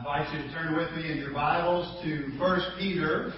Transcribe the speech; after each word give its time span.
invite 0.00 0.32
you 0.32 0.40
to 0.40 0.48
turn 0.54 0.74
with 0.74 0.88
me 0.96 1.12
in 1.12 1.18
your 1.18 1.34
Bibles 1.34 1.84
to 2.00 2.32
1 2.40 2.60
Peter. 2.78 3.34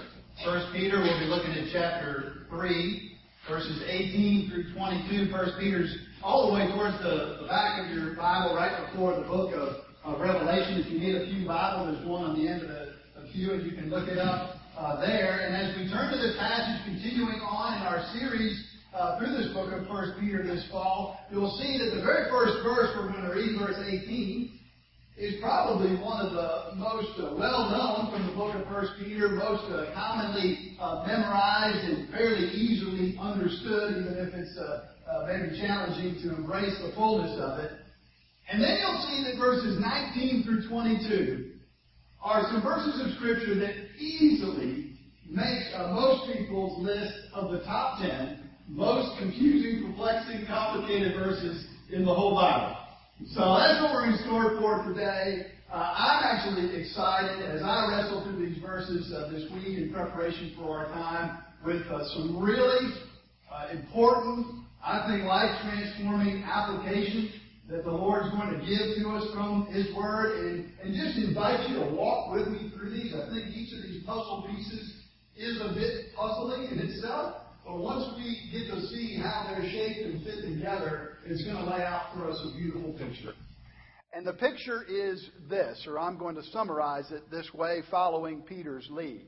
1 0.47 0.71
Peter, 0.71 1.03
we'll 1.03 1.19
be 1.19 1.27
looking 1.27 1.51
at 1.59 1.67
chapter 1.75 2.47
3, 2.51 3.19
verses 3.51 3.83
18 3.83 4.47
through 4.47 4.71
22. 4.71 5.33
1 5.33 5.53
Peter's 5.59 5.91
all 6.23 6.47
the 6.47 6.55
way 6.55 6.71
towards 6.71 6.95
the, 7.03 7.43
the 7.43 7.49
back 7.51 7.83
of 7.83 7.91
your 7.91 8.15
Bible, 8.15 8.55
right 8.55 8.79
before 8.87 9.19
the 9.19 9.27
book 9.27 9.51
of, 9.59 9.83
of 10.07 10.21
Revelation. 10.21 10.79
If 10.79 10.87
you 10.87 11.03
need 11.03 11.17
a 11.19 11.27
few 11.35 11.43
Bibles, 11.43 11.99
there's 11.99 12.07
one 12.07 12.31
on 12.31 12.39
the 12.39 12.47
end 12.47 12.63
of 12.63 12.69
the, 12.71 12.95
the 13.19 13.27
pew, 13.35 13.59
and 13.59 13.67
you 13.67 13.75
can 13.75 13.91
look 13.91 14.07
it 14.07 14.23
up 14.23 14.63
uh, 14.79 15.03
there. 15.03 15.43
And 15.43 15.59
as 15.59 15.75
we 15.75 15.91
turn 15.91 16.15
to 16.15 16.19
this 16.23 16.39
passage, 16.39 16.79
continuing 16.87 17.43
on 17.43 17.83
in 17.83 17.91
our 17.91 18.07
series 18.15 18.55
uh, 18.95 19.19
through 19.19 19.35
this 19.35 19.51
book 19.51 19.75
of 19.75 19.91
1 19.91 20.15
Peter 20.23 20.47
this 20.47 20.63
fall, 20.71 21.19
you'll 21.27 21.59
see 21.59 21.75
that 21.83 21.91
the 21.91 22.07
very 22.07 22.31
first 22.31 22.63
verse 22.63 22.95
we're 22.95 23.11
going 23.11 23.27
to 23.27 23.35
read, 23.35 23.59
verse 23.59 23.83
18, 23.83 24.62
is 25.17 25.41
probably 25.41 25.97
one 26.01 26.25
of 26.25 26.33
the 26.33 26.75
most 26.77 27.13
uh, 27.21 27.35
well 27.37 27.69
known 27.69 28.11
from 28.11 28.27
the 28.27 28.33
book 28.33 28.55
of 28.55 28.67
First 28.69 28.93
Peter, 28.99 29.29
most 29.29 29.65
uh, 29.71 29.93
commonly 29.95 30.77
uh, 30.81 31.05
memorized 31.07 31.85
and 31.85 32.09
fairly 32.11 32.49
easily 32.49 33.17
understood, 33.21 33.93
even 34.01 34.17
if 34.17 34.33
it's 34.35 34.57
uh, 34.57 34.89
uh, 35.11 35.27
maybe 35.27 35.61
challenging 35.61 36.17
to 36.23 36.35
embrace 36.35 36.75
the 36.81 36.93
fullness 36.95 37.39
of 37.41 37.59
it. 37.59 37.73
And 38.51 38.63
then 38.63 38.79
you'll 38.81 39.05
see 39.09 39.25
that 39.31 39.39
verses 39.39 39.79
19 39.81 40.45
through 40.45 40.69
22 40.69 41.53
are 42.23 42.45
some 42.51 42.63
verses 42.63 43.01
of 43.05 43.13
Scripture 43.17 43.55
that 43.61 43.75
easily 43.99 44.97
make 45.29 45.63
uh, 45.75 45.93
most 45.93 46.33
people's 46.33 46.83
list 46.83 47.15
of 47.35 47.53
the 47.53 47.61
top 47.61 48.01
10 48.01 48.39
most 48.69 49.19
confusing, 49.19 49.91
perplexing, 49.91 50.47
complicated 50.47 51.15
verses 51.15 51.67
in 51.91 52.05
the 52.05 52.15
whole 52.15 52.35
Bible. 52.35 52.82
So 53.31 53.55
that's 53.55 53.81
what 53.81 53.95
we're 53.95 54.11
in 54.11 54.19
store 54.27 54.59
for 54.59 54.83
today. 54.89 55.47
Uh, 55.73 55.95
I'm 55.97 56.25
actually 56.25 56.75
excited 56.81 57.41
as 57.47 57.63
I 57.63 57.87
wrestle 57.89 58.25
through 58.25 58.45
these 58.45 58.59
verses 58.61 59.13
uh, 59.15 59.31
this 59.31 59.51
week 59.55 59.79
in 59.79 59.93
preparation 59.93 60.53
for 60.59 60.79
our 60.79 60.87
time 60.93 61.39
with 61.65 61.83
uh, 61.87 62.03
some 62.15 62.43
really 62.43 62.93
uh, 63.51 63.69
important, 63.71 64.67
I 64.85 65.07
think, 65.07 65.25
life 65.25 65.55
transforming 65.63 66.43
applications 66.43 67.31
that 67.71 67.85
the 67.85 67.93
Lord 67.93 68.27
is 68.27 68.33
going 68.33 68.59
to 68.59 68.61
give 68.67 69.03
to 69.03 69.11
us 69.15 69.33
from 69.33 69.67
His 69.67 69.95
Word, 69.95 70.37
and, 70.39 70.69
and 70.83 70.93
just 70.93 71.17
invite 71.17 71.71
you 71.71 71.77
to 71.79 71.95
walk 71.95 72.35
with 72.35 72.49
me 72.49 72.73
through 72.75 72.91
these. 72.91 73.15
I 73.15 73.31
think 73.31 73.55
each 73.55 73.73
of 73.73 73.83
these 73.85 74.03
puzzle 74.05 74.45
pieces 74.51 74.99
is 75.37 75.61
a 75.63 75.73
bit 75.73 76.13
puzzling 76.17 76.69
in 76.73 76.79
itself. 76.81 77.37
But 77.65 77.79
once 77.79 78.13
we 78.17 78.51
get 78.51 78.75
to 78.75 78.81
see 78.89 79.17
how 79.23 79.47
they're 79.49 79.71
shaped 79.71 80.01
and 80.11 80.25
fit 80.25 80.43
together, 80.43 81.12
it's 81.27 81.45
going 81.45 81.57
to 81.57 81.65
lay 81.65 81.83
out 81.83 82.15
for 82.15 82.31
us 82.31 82.41
a 82.45 82.57
beautiful 82.57 82.93
picture. 82.93 83.35
And 84.13 84.27
the 84.27 84.33
picture 84.35 84.83
is 84.83 85.31
this, 85.49 85.87
or 85.87 85.99
I'm 85.99 86.19
going 86.19 86.35
to 86.35 86.43
summarize 86.45 87.11
it 87.11 87.31
this 87.31 87.49
way 87.55 87.83
following 87.91 88.43
Peter's 88.43 88.87
lead. 88.91 89.25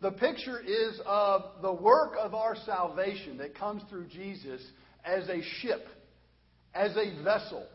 The 0.00 0.12
picture 0.12 0.60
is 0.60 1.00
of 1.06 1.62
the 1.62 1.72
work 1.72 2.12
of 2.20 2.34
our 2.34 2.54
salvation 2.66 3.38
that 3.38 3.56
comes 3.56 3.82
through 3.88 4.06
Jesus 4.08 4.62
as 5.04 5.28
a 5.28 5.40
ship, 5.60 5.86
as 6.74 6.96
a 6.96 7.22
vessel 7.24 7.66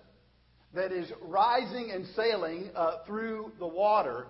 that 0.74 0.92
is 0.92 1.12
rising 1.22 1.92
and 1.92 2.06
sailing 2.16 2.70
uh, 2.76 3.04
through 3.06 3.52
the 3.60 3.68
water, 3.68 4.28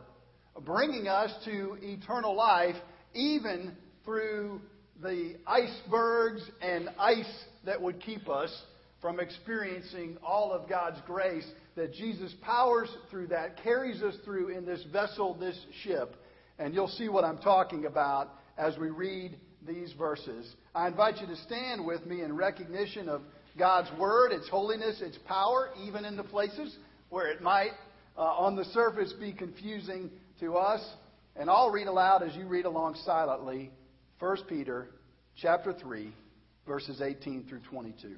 bringing 0.62 1.08
us 1.08 1.32
to 1.46 1.78
eternal 1.82 2.36
life, 2.36 2.76
even 3.14 3.76
through 4.06 4.62
the 5.02 5.36
icebergs 5.46 6.42
and 6.62 6.90
ice 6.98 7.44
that 7.66 7.82
would 7.82 8.02
keep 8.02 8.30
us 8.30 8.52
from 9.02 9.20
experiencing 9.20 10.18
all 10.24 10.52
of 10.52 10.68
God's 10.68 11.00
grace 11.06 11.50
that 11.76 11.94
Jesus 11.94 12.34
powers 12.42 12.90
through 13.10 13.28
that, 13.28 13.62
carries 13.64 14.02
us 14.02 14.16
through 14.26 14.50
in 14.50 14.66
this 14.66 14.84
vessel, 14.92 15.36
this 15.36 15.58
ship. 15.84 16.16
And 16.58 16.74
you'll 16.74 16.90
see 16.90 17.08
what 17.08 17.24
I'm 17.24 17.38
talking 17.38 17.86
about 17.86 18.30
as 18.58 18.78
we 18.78 18.90
read 18.90 19.38
these 19.66 19.94
verses. 19.94 20.54
I 20.76 20.88
invite 20.88 21.22
you 21.22 21.28
to 21.28 21.36
stand 21.38 21.86
with 21.86 22.06
me 22.06 22.22
in 22.22 22.36
recognition 22.36 23.08
of 23.08 23.22
God's 23.58 23.90
Word, 23.98 24.32
its 24.32 24.50
holiness, 24.50 25.02
its 25.02 25.18
power, 25.26 25.70
even 25.86 26.04
in 26.04 26.18
the 26.18 26.24
places 26.24 26.76
where 27.10 27.32
it 27.32 27.42
might, 27.42 27.72
uh, 28.18 28.22
on 28.22 28.56
the 28.56 28.66
surface, 28.66 29.14
be 29.14 29.32
confusing 29.32 30.10
to 30.42 30.56
us. 30.56 30.82
And 31.36 31.50
I'll 31.50 31.72
read 31.72 31.88
aloud 31.88 32.24
as 32.24 32.36
you 32.36 32.46
read 32.46 32.66
along 32.66 32.96
silently 33.06 33.72
1 34.20 34.38
Peter 34.50 34.90
chapter 35.38 35.72
3, 35.74 36.14
verses 36.68 37.02
18 37.02 37.46
through 37.48 37.62
22. 37.70 38.18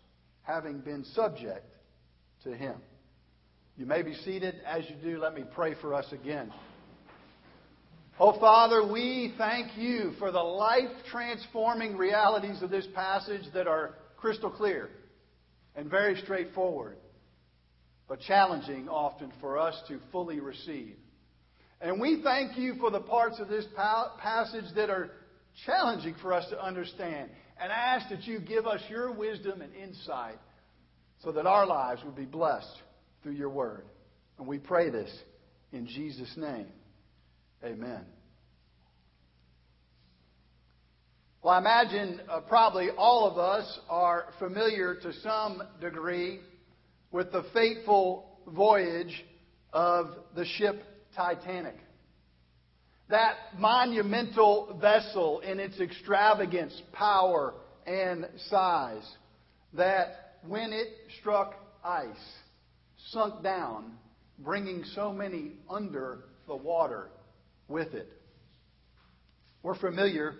having 0.43 0.79
been 0.79 1.03
subject 1.13 1.65
to 2.43 2.55
him. 2.55 2.75
You 3.77 3.85
may 3.85 4.01
be 4.01 4.13
seated. 4.15 4.55
As 4.65 4.83
you 4.89 4.95
do, 5.01 5.19
let 5.19 5.33
me 5.33 5.43
pray 5.55 5.75
for 5.79 5.93
us 5.93 6.05
again. 6.11 6.51
Oh, 8.19 8.39
Father, 8.39 8.85
we 8.85 9.33
thank 9.37 9.77
you 9.77 10.11
for 10.19 10.31
the 10.31 10.39
life 10.39 10.91
transforming 11.09 11.97
realities 11.97 12.61
of 12.61 12.69
this 12.69 12.85
passage 12.93 13.45
that 13.53 13.67
are 13.67 13.95
crystal 14.17 14.51
clear 14.51 14.89
and 15.75 15.89
very 15.89 16.19
straightforward, 16.21 16.97
but 18.07 18.19
challenging 18.19 18.87
often 18.89 19.31
for 19.39 19.57
us 19.57 19.81
to 19.87 19.99
fully 20.11 20.39
receive. 20.39 20.95
And 21.79 21.99
we 21.99 22.21
thank 22.21 22.57
you 22.57 22.75
for 22.75 22.91
the 22.91 22.99
parts 22.99 23.39
of 23.39 23.47
this 23.47 23.65
passage 24.19 24.65
that 24.75 24.91
are 24.91 25.09
challenging 25.65 26.13
for 26.21 26.33
us 26.33 26.47
to 26.51 26.63
understand. 26.63 27.31
And 27.61 27.71
I 27.71 27.95
ask 27.95 28.09
that 28.09 28.23
you 28.23 28.39
give 28.39 28.65
us 28.65 28.81
your 28.89 29.11
wisdom 29.11 29.61
and 29.61 29.73
insight 29.75 30.39
so 31.23 31.31
that 31.31 31.45
our 31.45 31.67
lives 31.67 32.01
would 32.03 32.15
be 32.15 32.25
blessed 32.25 32.81
through 33.21 33.33
your 33.33 33.49
word. 33.49 33.85
And 34.39 34.47
we 34.47 34.57
pray 34.57 34.89
this 34.89 35.11
in 35.71 35.85
Jesus' 35.85 36.33
name. 36.35 36.67
Amen. 37.63 38.03
Well, 41.43 41.53
I 41.53 41.59
imagine 41.59 42.21
uh, 42.29 42.41
probably 42.41 42.89
all 42.97 43.29
of 43.29 43.37
us 43.37 43.79
are 43.89 44.25
familiar 44.39 44.95
to 44.95 45.13
some 45.21 45.61
degree 45.79 46.39
with 47.11 47.31
the 47.31 47.43
fateful 47.53 48.39
voyage 48.47 49.23
of 49.73 50.07
the 50.35 50.45
ship 50.45 50.83
Titanic. 51.15 51.75
That 53.11 53.35
monumental 53.57 54.77
vessel 54.81 55.41
in 55.41 55.59
its 55.59 55.79
extravagance, 55.79 56.73
power, 56.93 57.53
and 57.85 58.25
size, 58.49 59.05
that 59.73 60.37
when 60.47 60.71
it 60.71 60.87
struck 61.19 61.55
ice, 61.83 62.07
sunk 63.09 63.43
down, 63.43 63.97
bringing 64.39 64.83
so 64.95 65.11
many 65.11 65.51
under 65.69 66.19
the 66.47 66.55
water 66.55 67.09
with 67.67 67.93
it. 67.93 68.07
We're 69.61 69.77
familiar 69.77 70.35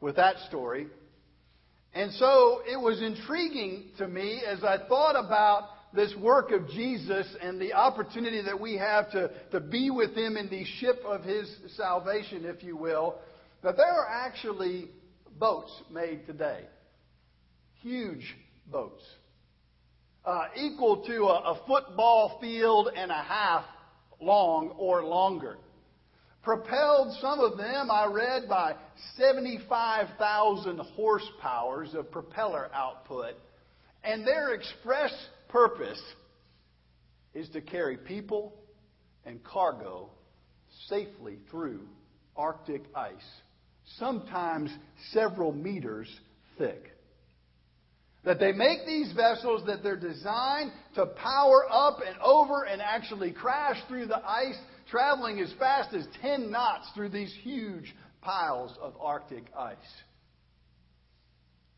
with 0.00 0.16
that 0.16 0.36
story. 0.48 0.86
And 1.92 2.12
so 2.14 2.62
it 2.66 2.80
was 2.80 3.02
intriguing 3.02 3.90
to 3.98 4.08
me 4.08 4.42
as 4.46 4.64
I 4.64 4.78
thought 4.88 5.14
about 5.14 5.68
this 5.92 6.14
work 6.20 6.50
of 6.50 6.68
Jesus 6.68 7.26
and 7.40 7.60
the 7.60 7.72
opportunity 7.72 8.42
that 8.42 8.60
we 8.60 8.76
have 8.76 9.10
to, 9.12 9.30
to 9.52 9.60
be 9.60 9.90
with 9.90 10.14
Him 10.14 10.36
in 10.36 10.48
the 10.48 10.64
ship 10.78 11.00
of 11.06 11.22
His 11.22 11.48
salvation, 11.76 12.44
if 12.44 12.62
you 12.62 12.76
will, 12.76 13.16
that 13.62 13.76
there 13.76 13.86
are 13.86 14.08
actually 14.08 14.90
boats 15.38 15.72
made 15.90 16.26
today. 16.26 16.60
Huge 17.80 18.36
boats. 18.70 19.04
Uh, 20.24 20.44
equal 20.56 21.04
to 21.06 21.22
a, 21.22 21.54
a 21.54 21.60
football 21.66 22.38
field 22.40 22.90
and 22.94 23.10
a 23.10 23.22
half 23.22 23.64
long 24.20 24.74
or 24.76 25.04
longer. 25.04 25.56
propelled 26.42 27.14
some 27.20 27.40
of 27.40 27.56
them, 27.56 27.90
I 27.90 28.06
read, 28.06 28.48
by 28.48 28.74
75,000 29.16 30.80
horsepowers 30.98 31.94
of 31.94 32.10
propeller 32.10 32.68
output. 32.74 33.34
And 34.04 34.26
express 34.52 35.12
purpose 35.48 36.02
is 37.34 37.48
to 37.50 37.60
carry 37.60 37.96
people 37.96 38.54
and 39.24 39.42
cargo 39.44 40.10
safely 40.88 41.38
through 41.50 41.80
Arctic 42.36 42.82
ice, 42.94 43.12
sometimes 43.98 44.70
several 45.12 45.52
meters 45.52 46.08
thick. 46.56 46.92
That 48.24 48.38
they 48.38 48.52
make 48.52 48.86
these 48.86 49.12
vessels 49.12 49.62
that 49.66 49.82
they're 49.82 49.96
designed 49.96 50.72
to 50.94 51.06
power 51.06 51.64
up 51.70 51.98
and 52.06 52.16
over 52.20 52.64
and 52.64 52.82
actually 52.82 53.32
crash 53.32 53.76
through 53.88 54.06
the 54.06 54.18
ice, 54.18 54.58
traveling 54.90 55.40
as 55.40 55.52
fast 55.58 55.94
as 55.94 56.06
10 56.20 56.50
knots 56.50 56.88
through 56.94 57.10
these 57.10 57.34
huge 57.42 57.94
piles 58.20 58.72
of 58.80 58.94
Arctic 59.00 59.44
ice. 59.56 59.76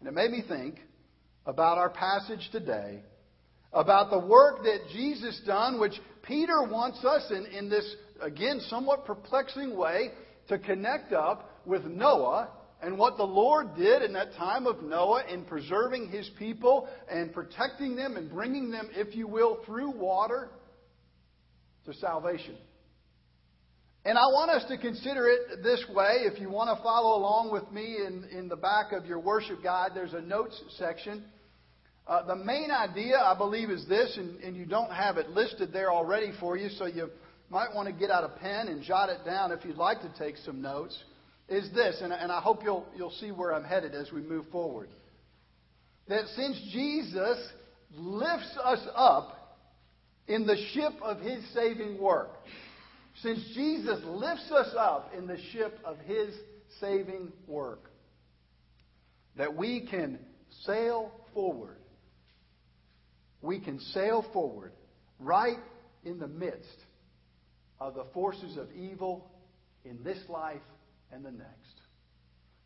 And 0.01 0.09
it 0.09 0.13
made 0.13 0.31
me 0.31 0.43
think 0.47 0.81
about 1.47 1.79
our 1.79 1.91
passage 1.91 2.49
today, 2.53 3.03
about 3.73 4.11
the 4.11 4.19
work 4.19 4.63
that 4.65 4.81
Jesus 4.93 5.41
done, 5.47 5.79
which 5.79 5.95
Peter 6.23 6.63
wants 6.63 7.05
us 7.05 7.31
in, 7.31 7.47
in 7.47 7.69
this, 7.69 7.95
again, 8.21 8.61
somewhat 8.69 9.05
perplexing 9.05 9.77
way 9.77 10.11
to 10.49 10.59
connect 10.59 11.13
up 11.13 11.51
with 11.65 11.85
Noah 11.85 12.49
and 12.83 12.99
what 12.99 13.17
the 13.17 13.25
Lord 13.25 13.77
did 13.77 14.03
in 14.03 14.13
that 14.15 14.33
time 14.35 14.67
of 14.67 14.83
Noah 14.83 15.25
in 15.31 15.45
preserving 15.45 16.09
his 16.09 16.29
people 16.39 16.89
and 17.11 17.33
protecting 17.33 17.95
them 17.95 18.17
and 18.17 18.31
bringing 18.31 18.71
them, 18.71 18.89
if 18.93 19.15
you 19.15 19.29
will, 19.29 19.63
through 19.67 19.91
water 19.91 20.49
to 21.85 21.95
salvation. 21.95 22.57
And 24.05 24.17
I 24.17 24.23
want 24.33 24.51
us 24.51 24.65
to 24.69 24.79
consider 24.79 25.29
it 25.29 25.63
this 25.63 25.85
way. 25.95 26.21
If 26.21 26.41
you 26.41 26.49
want 26.49 26.75
to 26.75 26.83
follow 26.83 27.19
along 27.19 27.53
with 27.53 27.71
me 27.71 27.99
in, 28.07 28.25
in 28.37 28.49
the 28.49 28.57
back 28.57 28.93
of 28.93 29.05
your 29.05 29.19
worship 29.19 29.63
guide, 29.63 29.91
there's 29.95 30.15
a 30.15 30.23
notes 30.23 30.59
section. 30.79 31.23
Uh, 32.11 32.27
the 32.27 32.35
main 32.35 32.73
idea, 32.73 33.17
I 33.17 33.39
believe, 33.39 33.71
is 33.71 33.87
this, 33.87 34.17
and, 34.17 34.41
and 34.41 34.57
you 34.57 34.67
don't 34.67 34.91
have 34.91 35.17
it 35.17 35.31
listed 35.31 35.73
there 35.73 35.93
already 35.93 36.33
for 36.41 36.57
you, 36.57 36.69
so 36.71 36.87
you 36.87 37.09
might 37.51 37.73
want 37.73 37.87
to 37.87 37.95
get 37.95 38.11
out 38.11 38.25
a 38.25 38.29
pen 38.29 38.67
and 38.67 38.83
jot 38.83 39.11
it 39.11 39.25
down 39.25 39.53
if 39.53 39.65
you'd 39.65 39.77
like 39.77 40.01
to 40.01 40.13
take 40.19 40.37
some 40.39 40.61
notes 40.61 40.99
is 41.49 41.73
this, 41.73 42.01
and, 42.03 42.13
and 42.13 42.33
I 42.33 42.41
hope 42.41 42.65
you'll, 42.65 42.85
you'll 42.97 43.13
see 43.13 43.31
where 43.31 43.55
I'm 43.55 43.63
headed 43.63 43.95
as 43.95 44.11
we 44.11 44.23
move 44.23 44.47
forward. 44.51 44.89
That 46.09 46.25
since 46.35 46.61
Jesus 46.73 47.39
lifts 47.95 48.59
us 48.61 48.85
up 48.97 49.59
in 50.27 50.49
the 50.49 50.57
ship 50.73 50.95
of 51.03 51.21
his 51.21 51.45
saving 51.55 51.97
work, 52.01 52.31
since 53.23 53.39
Jesus 53.55 54.01
lifts 54.05 54.51
us 54.51 54.75
up 54.77 55.13
in 55.17 55.29
the 55.29 55.39
ship 55.53 55.79
of 55.85 55.97
his 56.07 56.35
saving 56.81 57.31
work, 57.47 57.89
that 59.37 59.55
we 59.55 59.87
can 59.89 60.19
sail 60.67 61.13
forward. 61.35 61.77
We 63.43 63.61
can 63.61 63.81
sail 63.93 64.25
forward 64.33 64.73
right 65.19 65.59
in 66.05 66.19
the 66.19 66.29
midst 66.29 66.69
of 67.79 67.95
the 67.95 68.05
forces 68.13 68.57
of 68.57 68.69
evil 68.73 69.31
in 69.85 70.03
this 70.03 70.19
life 70.29 70.61
and 71.11 71.25
the 71.25 71.31
next. 71.31 71.81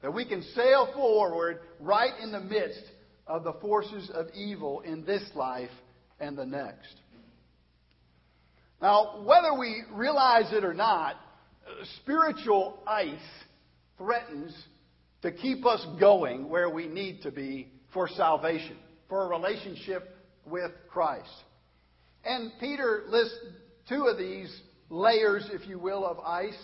That 0.02 0.12
we 0.12 0.24
can 0.24 0.42
sail 0.54 0.90
forward 0.94 1.60
right 1.80 2.12
in 2.22 2.32
the 2.32 2.40
midst 2.40 2.82
of 3.26 3.44
the 3.44 3.54
forces 3.54 4.10
of 4.12 4.26
evil 4.34 4.80
in 4.80 5.04
this 5.04 5.22
life 5.34 5.70
and 6.20 6.36
the 6.36 6.44
next. 6.44 6.94
Now, 8.82 9.22
whether 9.24 9.58
we 9.58 9.82
realize 9.92 10.52
it 10.52 10.64
or 10.64 10.74
not, 10.74 11.16
spiritual 12.02 12.78
ice 12.86 13.08
threatens 13.96 14.54
to 15.22 15.32
keep 15.32 15.64
us 15.64 15.84
going 15.98 16.50
where 16.50 16.68
we 16.68 16.86
need 16.86 17.22
to 17.22 17.30
be 17.30 17.68
for 17.94 18.08
salvation, 18.08 18.76
for 19.08 19.24
a 19.24 19.28
relationship 19.28 20.13
with 20.46 20.72
Christ. 20.88 21.28
And 22.24 22.52
Peter 22.58 23.04
lists 23.08 23.38
two 23.88 24.04
of 24.04 24.18
these 24.18 24.54
layers, 24.88 25.48
if 25.52 25.68
you 25.68 25.78
will, 25.78 26.06
of 26.06 26.18
ice 26.20 26.56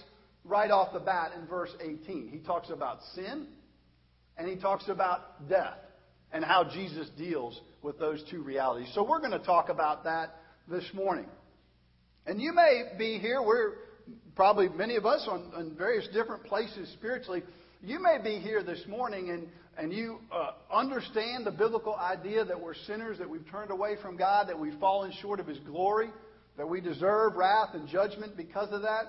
right 0.45 0.71
off 0.71 0.93
the 0.93 1.01
bat 1.01 1.33
in 1.39 1.47
verse 1.47 1.71
18. 1.81 2.29
He 2.29 2.39
talks 2.39 2.71
about 2.71 2.99
sin 3.15 3.47
and 4.37 4.49
he 4.49 4.57
talks 4.57 4.89
about 4.89 5.49
death 5.49 5.79
and 6.33 6.45
how 6.45 6.65
Jesus 6.65 7.09
deals 7.19 7.61
with 7.83 7.99
those 7.99 8.23
two 8.31 8.43
realities. 8.43 8.91
So 8.95 9.07
we're 9.07 9.21
going 9.21 9.33
to 9.33 9.45
talk 9.45 9.69
about 9.69 10.05
that 10.05 10.37
this 10.69 10.85
morning. 10.95 11.27
And 12.27 12.41
you 12.41 12.53
may 12.53 12.85
be 12.99 13.19
here, 13.19 13.43
we're 13.43 13.73
probably 14.37 14.69
many 14.69 14.97
of 14.97 15.07
us 15.07 15.27
on, 15.29 15.51
on 15.55 15.75
various 15.77 16.07
different 16.13 16.45
places 16.45 16.91
spiritually. 16.95 17.43
You 17.83 17.99
may 17.99 18.19
be 18.23 18.39
here 18.39 18.63
this 18.63 18.83
morning 18.87 19.31
and, 19.31 19.49
and 19.79 19.93
you 19.93 20.19
uh, 20.31 20.53
understand 20.73 21.47
the 21.47 21.51
biblical 21.51 21.97
idea 21.97 22.45
that 22.45 22.61
we're 22.61 22.75
sinners, 22.75 23.19
that 23.19 23.29
we've 23.29 23.49
turned 23.51 23.71
away 23.71 23.97
from 24.03 24.17
God, 24.17 24.49
that 24.49 24.59
we've 24.59 24.79
fallen 24.79 25.13
short 25.23 25.41
of 25.41 25.47
His 25.47 25.59
glory, 25.61 26.11
that 26.57 26.69
we 26.69 26.81
deserve 26.81 27.37
wrath 27.37 27.71
and 27.75 27.89
judgment 27.89 28.37
because 28.37 28.69
of 28.73 28.83
that 28.83 29.05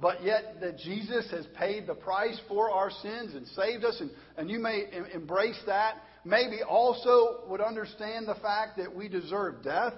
but 0.00 0.22
yet 0.22 0.60
that 0.60 0.78
Jesus 0.78 1.30
has 1.30 1.46
paid 1.58 1.86
the 1.86 1.94
price 1.94 2.38
for 2.48 2.70
our 2.70 2.90
sins 3.02 3.34
and 3.34 3.46
saved 3.48 3.84
us, 3.84 3.96
and, 4.00 4.10
and 4.36 4.50
you 4.50 4.58
may 4.58 4.84
em- 4.92 5.06
embrace 5.06 5.58
that. 5.66 5.96
Maybe 6.24 6.58
also 6.68 7.44
would 7.48 7.60
understand 7.60 8.26
the 8.28 8.34
fact 8.34 8.76
that 8.78 8.94
we 8.94 9.08
deserve 9.08 9.62
death. 9.62 9.94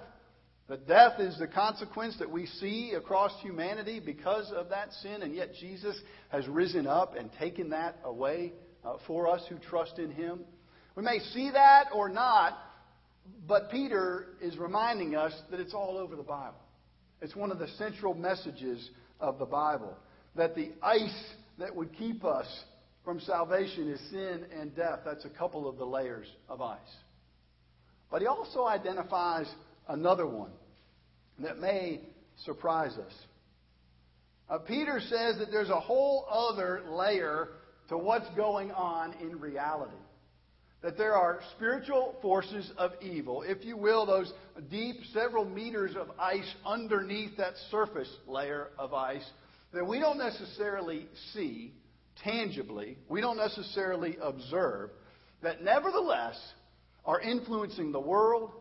That 0.69 0.87
death 0.87 1.19
is 1.19 1.35
the 1.39 1.47
consequence 1.47 2.15
that 2.19 2.29
we 2.29 2.45
see 2.45 2.93
across 2.95 3.31
humanity 3.41 3.99
because 3.99 4.51
of 4.55 4.69
that 4.69 4.93
sin, 5.01 5.23
and 5.23 5.33
yet 5.33 5.55
Jesus 5.59 5.99
has 6.29 6.47
risen 6.47 6.85
up 6.85 7.15
and 7.17 7.31
taken 7.39 7.71
that 7.71 7.97
away 8.03 8.53
uh, 8.85 8.97
for 9.07 9.27
us 9.27 9.41
who 9.49 9.57
trust 9.57 9.97
in 9.97 10.11
Him. 10.11 10.41
We 10.95 11.01
may 11.01 11.17
see 11.33 11.49
that 11.49 11.85
or 11.91 12.07
not, 12.07 12.55
but 13.47 13.71
Peter 13.71 14.27
is 14.41 14.57
reminding 14.57 15.15
us 15.15 15.33
that 15.49 15.59
it's 15.59 15.73
all 15.73 15.97
over 15.97 16.15
the 16.15 16.21
Bible. 16.21 16.59
It's 17.19 17.35
one 17.35 17.51
of 17.51 17.57
the 17.57 17.67
central 17.79 18.13
messages 18.13 18.91
of 19.19 19.39
the 19.39 19.45
Bible. 19.45 19.97
That 20.35 20.53
the 20.53 20.71
ice 20.83 21.23
that 21.57 21.75
would 21.75 21.97
keep 21.97 22.23
us 22.23 22.47
from 23.03 23.19
salvation 23.21 23.89
is 23.89 23.99
sin 24.11 24.45
and 24.55 24.75
death. 24.75 24.99
That's 25.03 25.25
a 25.25 25.29
couple 25.29 25.67
of 25.67 25.77
the 25.77 25.85
layers 25.85 26.27
of 26.47 26.61
ice. 26.61 26.77
But 28.11 28.21
he 28.21 28.27
also 28.27 28.65
identifies 28.65 29.47
another 29.87 30.27
one 30.27 30.51
that 31.41 31.59
may 31.59 32.01
surprise 32.45 32.93
us. 32.93 33.13
Uh, 34.49 34.57
Peter 34.59 34.99
says 34.99 35.37
that 35.37 35.51
there's 35.51 35.69
a 35.69 35.79
whole 35.79 36.25
other 36.29 36.81
layer 36.89 37.49
to 37.89 37.97
what's 37.97 38.29
going 38.35 38.71
on 38.71 39.13
in 39.21 39.39
reality 39.39 39.93
that 40.81 40.97
there 40.97 41.13
are 41.13 41.41
spiritual 41.55 42.15
forces 42.21 42.71
of 42.77 42.91
evil, 43.01 43.43
if 43.45 43.65
you 43.65 43.75
will, 43.75 44.05
those 44.05 44.31
deep, 44.71 44.95
several 45.13 45.43
meters 45.43 45.95
of 45.97 46.09
ice 46.17 46.55
underneath 46.65 47.35
that 47.37 47.53
surface 47.69 48.09
layer 48.27 48.69
of 48.77 48.93
ice 48.93 49.25
that 49.73 49.85
we 49.85 49.99
don't 49.99 50.17
necessarily 50.17 51.05
see 51.33 51.73
tangibly, 52.23 52.97
we 53.09 53.21
don't 53.21 53.37
necessarily 53.37 54.17
observe, 54.21 54.89
that 55.41 55.61
nevertheless 55.61 56.37
are 57.05 57.19
influencing 57.19 57.91
the 57.91 57.99
world, 57.99 58.51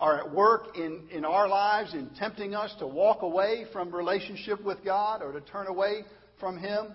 are 0.00 0.18
at 0.18 0.34
work 0.34 0.76
in, 0.76 1.02
in 1.12 1.26
our 1.26 1.46
lives 1.46 1.92
in 1.92 2.08
tempting 2.18 2.54
us 2.54 2.74
to 2.78 2.86
walk 2.86 3.20
away 3.20 3.66
from 3.70 3.94
relationship 3.94 4.64
with 4.64 4.82
God 4.82 5.22
or 5.22 5.32
to 5.32 5.42
turn 5.42 5.66
away 5.66 6.04
from 6.40 6.56
Him. 6.58 6.86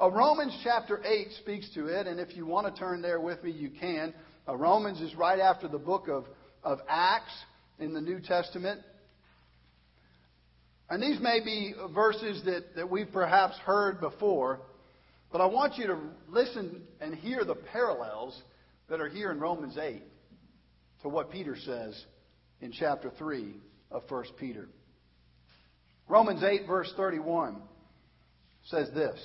Uh, 0.00 0.10
Romans 0.10 0.58
chapter 0.64 1.00
8 1.04 1.28
speaks 1.40 1.72
to 1.74 1.86
it, 1.86 2.08
and 2.08 2.18
if 2.18 2.36
you 2.36 2.46
want 2.46 2.72
to 2.72 2.78
turn 2.78 3.00
there 3.00 3.20
with 3.20 3.42
me, 3.44 3.52
you 3.52 3.70
can. 3.70 4.12
Uh, 4.48 4.56
Romans 4.56 5.00
is 5.00 5.14
right 5.14 5.38
after 5.38 5.68
the 5.68 5.78
book 5.78 6.08
of, 6.08 6.24
of 6.64 6.80
Acts 6.88 7.32
in 7.78 7.94
the 7.94 8.00
New 8.00 8.20
Testament. 8.20 8.80
And 10.90 11.00
these 11.00 11.20
may 11.20 11.38
be 11.44 11.74
verses 11.94 12.42
that, 12.44 12.74
that 12.74 12.90
we've 12.90 13.12
perhaps 13.12 13.56
heard 13.58 14.00
before, 14.00 14.60
but 15.30 15.40
I 15.40 15.46
want 15.46 15.78
you 15.78 15.86
to 15.88 15.98
listen 16.28 16.82
and 17.00 17.14
hear 17.14 17.44
the 17.44 17.54
parallels 17.54 18.40
that 18.88 19.00
are 19.00 19.08
here 19.08 19.30
in 19.30 19.38
Romans 19.38 19.78
8 19.78 20.02
to 21.02 21.08
what 21.08 21.30
Peter 21.30 21.56
says 21.56 22.04
in 22.60 22.72
chapter 22.72 23.10
3 23.18 23.54
of 23.90 24.02
1 24.08 24.24
Peter. 24.38 24.68
Romans 26.08 26.42
8, 26.42 26.66
verse 26.66 26.92
31 26.96 27.56
says 28.66 28.88
this. 28.94 29.18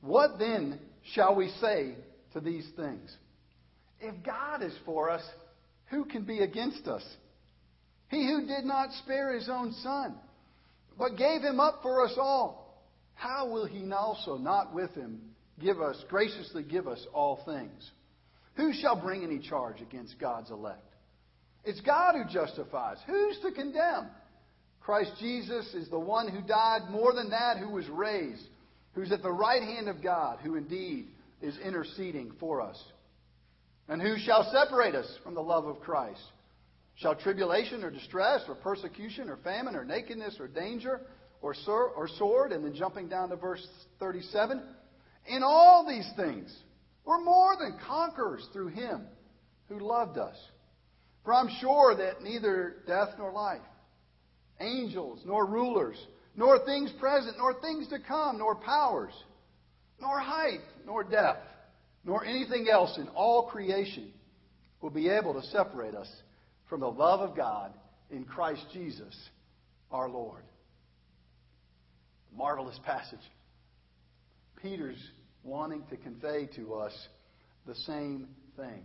What 0.00 0.38
then 0.38 0.78
shall 1.14 1.34
we 1.34 1.48
say 1.60 1.94
to 2.32 2.40
these 2.40 2.68
things? 2.76 3.16
If 4.00 4.14
God 4.24 4.62
is 4.62 4.74
for 4.84 5.10
us, 5.10 5.22
who 5.86 6.04
can 6.04 6.24
be 6.24 6.40
against 6.40 6.86
us? 6.86 7.04
He 8.08 8.26
who 8.26 8.46
did 8.46 8.64
not 8.64 8.92
spare 9.04 9.34
his 9.34 9.48
own 9.48 9.72
son, 9.82 10.14
but 10.98 11.16
gave 11.16 11.42
him 11.42 11.60
up 11.60 11.80
for 11.82 12.04
us 12.04 12.14
all, 12.16 12.86
how 13.14 13.48
will 13.48 13.66
he 13.66 13.90
also 13.92 14.36
not 14.36 14.74
with 14.74 14.94
him 14.94 15.20
give 15.60 15.80
us, 15.80 15.96
graciously 16.08 16.62
give 16.62 16.86
us 16.86 17.04
all 17.12 17.42
things? 17.44 17.90
Who 18.54 18.72
shall 18.72 19.00
bring 19.00 19.24
any 19.24 19.38
charge 19.40 19.80
against 19.80 20.18
God's 20.18 20.50
elect? 20.50 20.87
It's 21.64 21.80
God 21.80 22.14
who 22.14 22.32
justifies. 22.32 22.98
Who's 23.06 23.38
to 23.40 23.52
condemn? 23.52 24.08
Christ 24.80 25.12
Jesus 25.20 25.74
is 25.74 25.88
the 25.90 25.98
one 25.98 26.28
who 26.28 26.40
died, 26.40 26.90
more 26.90 27.12
than 27.12 27.30
that, 27.30 27.58
who 27.58 27.70
was 27.70 27.86
raised 27.88 28.42
who's 28.98 29.12
at 29.12 29.22
the 29.22 29.32
right 29.32 29.62
hand 29.62 29.88
of 29.88 30.02
God, 30.02 30.40
who 30.42 30.56
indeed 30.56 31.06
is 31.40 31.56
interceding 31.58 32.32
for 32.40 32.60
us. 32.60 32.82
And 33.88 34.02
who 34.02 34.16
shall 34.18 34.50
separate 34.52 34.96
us 34.96 35.06
from 35.22 35.34
the 35.34 35.40
love 35.40 35.66
of 35.66 35.80
Christ? 35.80 36.20
Shall 36.96 37.14
tribulation 37.14 37.84
or 37.84 37.90
distress 37.90 38.42
or 38.48 38.56
persecution 38.56 39.28
or 39.30 39.36
famine 39.38 39.76
or 39.76 39.84
nakedness 39.84 40.36
or 40.40 40.48
danger 40.48 41.00
or, 41.40 41.54
or 41.68 42.08
sword? 42.18 42.50
And 42.50 42.64
then 42.64 42.74
jumping 42.74 43.08
down 43.08 43.28
to 43.28 43.36
verse 43.36 43.64
37. 44.00 44.60
In 45.28 45.42
all 45.44 45.86
these 45.88 46.10
things, 46.16 46.52
we're 47.04 47.22
more 47.22 47.56
than 47.56 47.78
conquerors 47.86 48.46
through 48.52 48.68
him 48.68 49.02
who 49.68 49.78
loved 49.78 50.18
us. 50.18 50.36
For 51.24 51.34
I'm 51.34 51.50
sure 51.60 51.94
that 51.96 52.22
neither 52.22 52.76
death 52.86 53.10
nor 53.18 53.32
life, 53.32 53.60
angels 54.60 55.20
nor 55.24 55.46
rulers, 55.46 55.96
nor 56.36 56.64
things 56.64 56.92
present, 56.98 57.36
nor 57.38 57.60
things 57.60 57.88
to 57.88 57.98
come, 57.98 58.38
nor 58.38 58.54
powers, 58.54 59.12
nor 60.00 60.18
height, 60.20 60.60
nor 60.86 61.04
depth, 61.04 61.46
nor 62.04 62.24
anything 62.24 62.68
else 62.70 62.96
in 62.96 63.08
all 63.08 63.48
creation 63.48 64.12
will 64.80 64.90
be 64.90 65.08
able 65.08 65.34
to 65.34 65.46
separate 65.48 65.94
us 65.94 66.08
from 66.68 66.80
the 66.80 66.90
love 66.90 67.20
of 67.20 67.36
God 67.36 67.72
in 68.10 68.24
Christ 68.24 68.64
Jesus 68.72 69.14
our 69.90 70.08
Lord. 70.08 70.42
Marvelous 72.34 72.78
passage. 72.84 73.18
Peter's 74.62 75.02
wanting 75.42 75.82
to 75.90 75.96
convey 75.96 76.48
to 76.56 76.74
us 76.74 76.92
the 77.66 77.74
same 77.74 78.28
thing. 78.56 78.84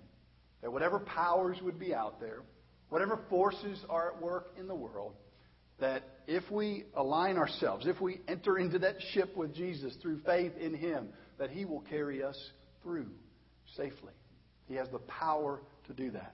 That 0.63 0.71
whatever 0.71 0.99
powers 0.99 1.57
would 1.61 1.77
be 1.77 1.93
out 1.93 2.19
there, 2.19 2.41
whatever 2.89 3.19
forces 3.29 3.79
are 3.89 4.13
at 4.13 4.21
work 4.21 4.53
in 4.57 4.67
the 4.67 4.75
world, 4.75 5.13
that 5.79 6.03
if 6.25 6.49
we 6.49 6.85
align 6.95 7.37
ourselves, 7.37 7.85
if 7.85 7.99
we 7.99 8.21
enter 8.27 8.57
into 8.57 8.79
that 8.79 8.95
ship 9.11 9.35
with 9.35 9.53
Jesus 9.53 9.95
through 10.01 10.21
faith 10.21 10.53
in 10.59 10.73
Him, 10.73 11.09
that 11.37 11.49
He 11.49 11.65
will 11.65 11.81
carry 11.81 12.23
us 12.23 12.37
through 12.81 13.07
safely. 13.75 14.13
He 14.67 14.75
has 14.75 14.87
the 14.89 14.99
power 14.99 15.61
to 15.87 15.93
do 15.93 16.11
that. 16.11 16.33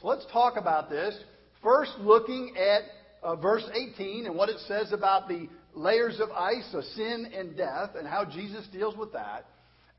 So 0.00 0.08
let's 0.08 0.26
talk 0.32 0.56
about 0.56 0.90
this. 0.90 1.16
First, 1.62 1.92
looking 2.00 2.54
at 2.56 2.82
uh, 3.22 3.36
verse 3.36 3.64
18 3.72 4.26
and 4.26 4.34
what 4.34 4.48
it 4.48 4.58
says 4.66 4.92
about 4.92 5.28
the 5.28 5.48
layers 5.74 6.18
of 6.20 6.30
ice 6.30 6.68
of 6.72 6.82
sin 6.84 7.30
and 7.36 7.56
death 7.56 7.90
and 7.96 8.08
how 8.08 8.24
Jesus 8.24 8.66
deals 8.72 8.96
with 8.96 9.12
that. 9.12 9.46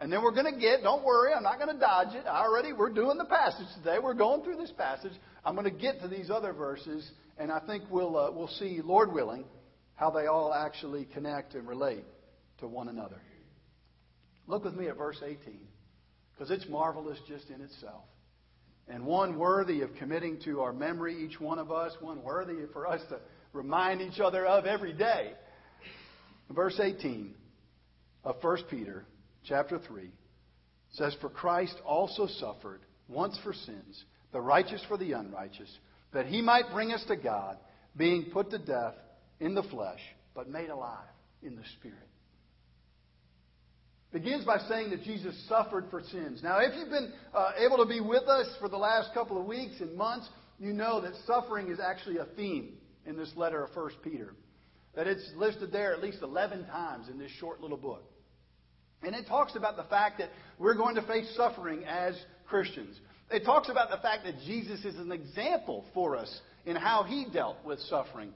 And 0.02 0.12
then 0.12 0.24
we're 0.24 0.34
going 0.34 0.52
to 0.52 0.60
get, 0.60 0.82
don't 0.82 1.06
worry, 1.06 1.32
I'm 1.32 1.44
not 1.44 1.60
going 1.60 1.72
to 1.72 1.80
dodge 1.80 2.16
it. 2.16 2.26
I 2.26 2.44
Already, 2.44 2.74
we're 2.74 2.90
doing 2.90 3.20
the 3.20 3.26
passage 3.26 3.68
today. 3.78 3.98
We're 4.02 4.16
going 4.16 4.44
through 4.44 4.58
this 4.58 4.72
passage. 4.72 5.12
I'm 5.46 5.54
going 5.54 5.72
to 5.72 5.80
get 5.80 6.02
to 6.02 6.08
these 6.08 6.32
other 6.32 6.54
verses, 6.54 7.08
and 7.38 7.52
I 7.52 7.60
think 7.60 7.84
we'll, 7.92 8.18
uh, 8.18 8.32
we'll 8.32 8.48
see, 8.48 8.82
Lord 8.84 9.14
willing, 9.14 9.46
how 9.94 10.10
they 10.10 10.26
all 10.26 10.56
actually 10.56 11.06
connect 11.14 11.54
and 11.54 11.68
relate 11.68 12.04
to 12.62 12.68
one 12.68 12.88
another. 12.88 13.22
Look 14.48 14.64
with 14.66 14.74
me 14.74 14.88
at 14.88 14.98
verse 14.98 15.22
18, 15.24 15.60
because 16.34 16.50
it's 16.50 16.68
marvelous 16.68 17.20
just 17.28 17.52
in 17.52 17.62
itself. 17.62 18.02
And 18.88 19.06
one 19.06 19.38
worthy 19.38 19.82
of 19.82 19.94
committing 20.00 20.40
to 20.46 20.62
our 20.62 20.74
memory, 20.74 21.24
each 21.24 21.40
one 21.40 21.60
of 21.60 21.72
us, 21.72 21.94
one 22.00 22.24
worthy 22.24 22.56
for 22.74 22.88
us 22.88 23.02
to 23.10 23.20
remind 23.54 24.02
each 24.02 24.20
other 24.20 24.48
of 24.48 24.66
every 24.66 24.94
day. 24.94 25.34
Verse 26.50 26.80
18 26.82 27.36
of 28.24 28.38
1 28.42 28.58
Peter 28.68 29.06
chapter 29.48 29.80
3 29.80 30.10
says, 30.94 31.16
For 31.22 31.30
Christ 31.30 31.76
also 31.86 32.28
suffered 32.28 32.82
once 33.08 33.38
for 33.44 33.54
sins, 33.54 34.04
the 34.32 34.42
righteous 34.42 34.84
for 34.88 34.98
the 34.98 35.14
unrighteous, 35.14 35.70
that 36.14 36.26
he 36.26 36.42
might 36.42 36.72
bring 36.72 36.92
us 36.92 37.04
to 37.08 37.16
God, 37.16 37.58
being 37.96 38.30
put 38.32 38.50
to 38.52 38.58
death 38.58 38.96
in 39.40 39.54
the 39.54 39.64
flesh, 39.64 40.00
but 40.34 40.50
made 40.50 40.70
alive 40.70 40.98
in 41.42 41.56
the 41.56 41.64
Spirit. 41.80 41.98
Begins 44.12 44.44
by 44.44 44.58
saying 44.68 44.90
that 44.90 45.04
Jesus 45.04 45.36
suffered 45.48 45.86
for 45.90 46.02
sins. 46.02 46.42
Now, 46.44 46.60
if 46.60 46.76
you've 46.76 46.90
been 46.90 47.14
uh, 47.34 47.52
able 47.58 47.78
to 47.78 47.86
be 47.86 48.02
with 48.02 48.24
us 48.24 48.48
for 48.60 48.68
the 48.68 48.78
last 48.78 49.14
couple 49.14 49.40
of 49.40 49.46
weeks 49.46 49.80
and 49.80 49.96
months, 49.96 50.28
you 50.60 50.74
know 50.74 51.00
that 51.02 51.14
suffering 51.26 51.70
is 51.70 51.80
actually 51.80 52.18
a 52.18 52.26
theme 52.36 52.74
in 53.06 53.16
this 53.16 53.32
letter 53.38 53.64
of 53.64 53.74
1 53.74 53.92
Peter. 54.04 54.36
That 54.96 55.08
it's 55.08 55.32
listed 55.38 55.72
there 55.72 55.94
at 55.94 56.04
least 56.04 56.20
11 56.22 56.66
times 56.66 57.08
in 57.08 57.18
this 57.18 57.32
short 57.40 57.62
little 57.62 57.78
book. 57.78 58.11
And 59.04 59.16
it 59.16 59.28
talks 59.28 59.56
about 59.56 59.78
the 59.78 59.84
fact 59.84 60.20
that 60.20 60.30
we're 60.60 60.76
going 60.76 60.96
to 60.96 61.02
face 61.02 61.32
suffering 61.36 61.84
as 61.86 62.16
Christians. 62.48 63.00
It 63.32 63.46
talks 63.46 63.70
about 63.70 63.90
the 63.90 63.98
fact 63.98 64.26
that 64.26 64.36
Jesus 64.46 64.84
is 64.86 64.98
an 64.98 65.12
example 65.12 65.86
for 65.94 66.16
us 66.18 66.40
in 66.66 66.76
how 66.76 67.04
he 67.04 67.26
dealt 67.32 67.58
with 67.66 67.80
suffering. 67.82 68.32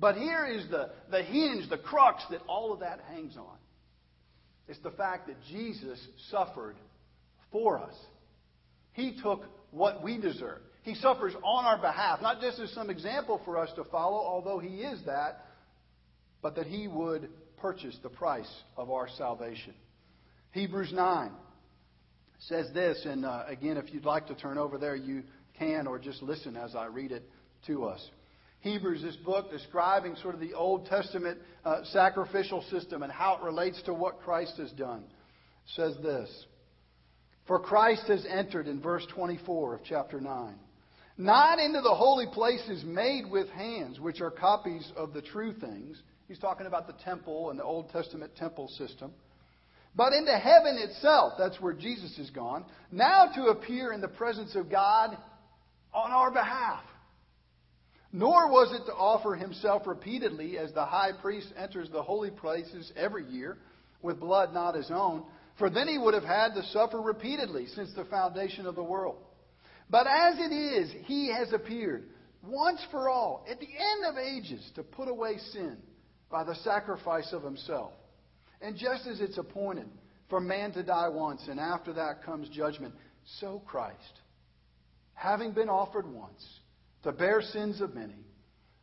But 0.00 0.16
here 0.16 0.46
is 0.46 0.68
the, 0.70 0.90
the 1.10 1.22
hinge, 1.22 1.68
the 1.68 1.78
crux 1.78 2.22
that 2.30 2.40
all 2.48 2.72
of 2.72 2.80
that 2.80 3.00
hangs 3.12 3.36
on. 3.36 3.56
It's 4.68 4.80
the 4.80 4.90
fact 4.90 5.26
that 5.26 5.36
Jesus 5.50 5.98
suffered 6.30 6.76
for 7.50 7.78
us. 7.78 7.94
He 8.92 9.18
took 9.22 9.44
what 9.70 10.02
we 10.02 10.18
deserve. 10.18 10.60
He 10.82 10.94
suffers 10.94 11.34
on 11.44 11.64
our 11.64 11.78
behalf, 11.78 12.20
not 12.22 12.40
just 12.40 12.58
as 12.58 12.72
some 12.72 12.90
example 12.90 13.40
for 13.44 13.58
us 13.58 13.70
to 13.76 13.84
follow, 13.84 14.18
although 14.18 14.58
he 14.58 14.78
is 14.78 15.00
that, 15.06 15.44
but 16.40 16.56
that 16.56 16.66
he 16.66 16.88
would 16.88 17.28
purchase 17.58 17.96
the 18.02 18.08
price 18.08 18.50
of 18.76 18.90
our 18.90 19.08
salvation. 19.16 19.74
Hebrews 20.52 20.92
9 20.92 21.30
says 22.40 22.68
this, 22.74 23.06
and 23.06 23.24
uh, 23.24 23.44
again, 23.48 23.78
if 23.78 23.92
you'd 23.92 24.04
like 24.04 24.26
to 24.26 24.34
turn 24.34 24.58
over 24.58 24.76
there, 24.76 24.94
you 24.94 25.22
can, 25.58 25.86
or 25.86 25.98
just 25.98 26.22
listen 26.22 26.56
as 26.56 26.74
I 26.74 26.86
read 26.86 27.10
it 27.10 27.28
to 27.66 27.84
us. 27.86 28.06
Hebrews, 28.60 29.02
this 29.02 29.16
book 29.16 29.50
describing 29.50 30.14
sort 30.16 30.34
of 30.34 30.40
the 30.40 30.52
Old 30.52 30.86
Testament 30.86 31.38
uh, 31.64 31.80
sacrificial 31.84 32.62
system 32.70 33.02
and 33.02 33.10
how 33.10 33.36
it 33.36 33.42
relates 33.42 33.80
to 33.82 33.94
what 33.94 34.20
Christ 34.20 34.54
has 34.58 34.70
done, 34.72 35.04
says 35.74 35.94
this 36.02 36.28
For 37.46 37.58
Christ 37.58 38.04
has 38.08 38.26
entered 38.28 38.68
in 38.68 38.80
verse 38.80 39.06
24 39.14 39.76
of 39.76 39.80
chapter 39.84 40.20
9, 40.20 40.54
not 41.16 41.60
into 41.60 41.80
the 41.80 41.94
holy 41.94 42.26
places 42.30 42.84
made 42.84 43.24
with 43.30 43.48
hands, 43.50 43.98
which 44.00 44.20
are 44.20 44.30
copies 44.30 44.92
of 44.96 45.14
the 45.14 45.22
true 45.22 45.54
things. 45.54 46.00
He's 46.28 46.38
talking 46.38 46.66
about 46.66 46.86
the 46.86 47.02
temple 47.04 47.50
and 47.50 47.58
the 47.58 47.64
Old 47.64 47.90
Testament 47.90 48.36
temple 48.36 48.68
system 48.68 49.12
but 49.94 50.12
into 50.12 50.32
heaven 50.32 50.78
itself, 50.78 51.34
that's 51.38 51.60
where 51.60 51.74
Jesus 51.74 52.18
is 52.18 52.30
gone, 52.30 52.64
now 52.90 53.26
to 53.34 53.46
appear 53.46 53.92
in 53.92 54.00
the 54.00 54.08
presence 54.08 54.54
of 54.54 54.70
God 54.70 55.16
on 55.92 56.10
our 56.10 56.30
behalf. 56.30 56.82
Nor 58.12 58.50
was 58.50 58.74
it 58.78 58.84
to 58.86 58.94
offer 58.94 59.34
himself 59.34 59.86
repeatedly 59.86 60.58
as 60.58 60.72
the 60.72 60.84
high 60.84 61.12
priest 61.20 61.48
enters 61.56 61.90
the 61.90 62.02
holy 62.02 62.30
places 62.30 62.92
every 62.96 63.24
year 63.30 63.58
with 64.02 64.20
blood 64.20 64.52
not 64.52 64.74
his 64.74 64.90
own, 64.90 65.24
for 65.58 65.70
then 65.70 65.88
he 65.88 65.98
would 65.98 66.14
have 66.14 66.24
had 66.24 66.54
to 66.54 66.62
suffer 66.68 67.00
repeatedly 67.00 67.66
since 67.74 67.90
the 67.94 68.04
foundation 68.06 68.66
of 68.66 68.74
the 68.74 68.82
world. 68.82 69.16
But 69.90 70.06
as 70.06 70.38
it 70.38 70.52
is, 70.52 70.90
he 71.04 71.32
has 71.32 71.52
appeared 71.52 72.04
once 72.42 72.80
for 72.90 73.08
all 73.08 73.46
at 73.48 73.60
the 73.60 73.66
end 73.66 74.04
of 74.06 74.16
ages 74.18 74.70
to 74.74 74.82
put 74.82 75.08
away 75.08 75.38
sin 75.52 75.76
by 76.30 76.44
the 76.44 76.54
sacrifice 76.56 77.32
of 77.32 77.42
himself. 77.42 77.92
And 78.62 78.76
just 78.76 79.06
as 79.06 79.20
it's 79.20 79.38
appointed 79.38 79.88
for 80.30 80.40
man 80.40 80.72
to 80.72 80.82
die 80.82 81.08
once, 81.08 81.42
and 81.48 81.58
after 81.58 81.92
that 81.94 82.24
comes 82.24 82.48
judgment, 82.48 82.94
so 83.40 83.60
Christ, 83.66 84.20
having 85.14 85.52
been 85.52 85.68
offered 85.68 86.06
once 86.06 86.42
to 87.02 87.12
bear 87.12 87.42
sins 87.42 87.80
of 87.80 87.94
many, 87.94 88.26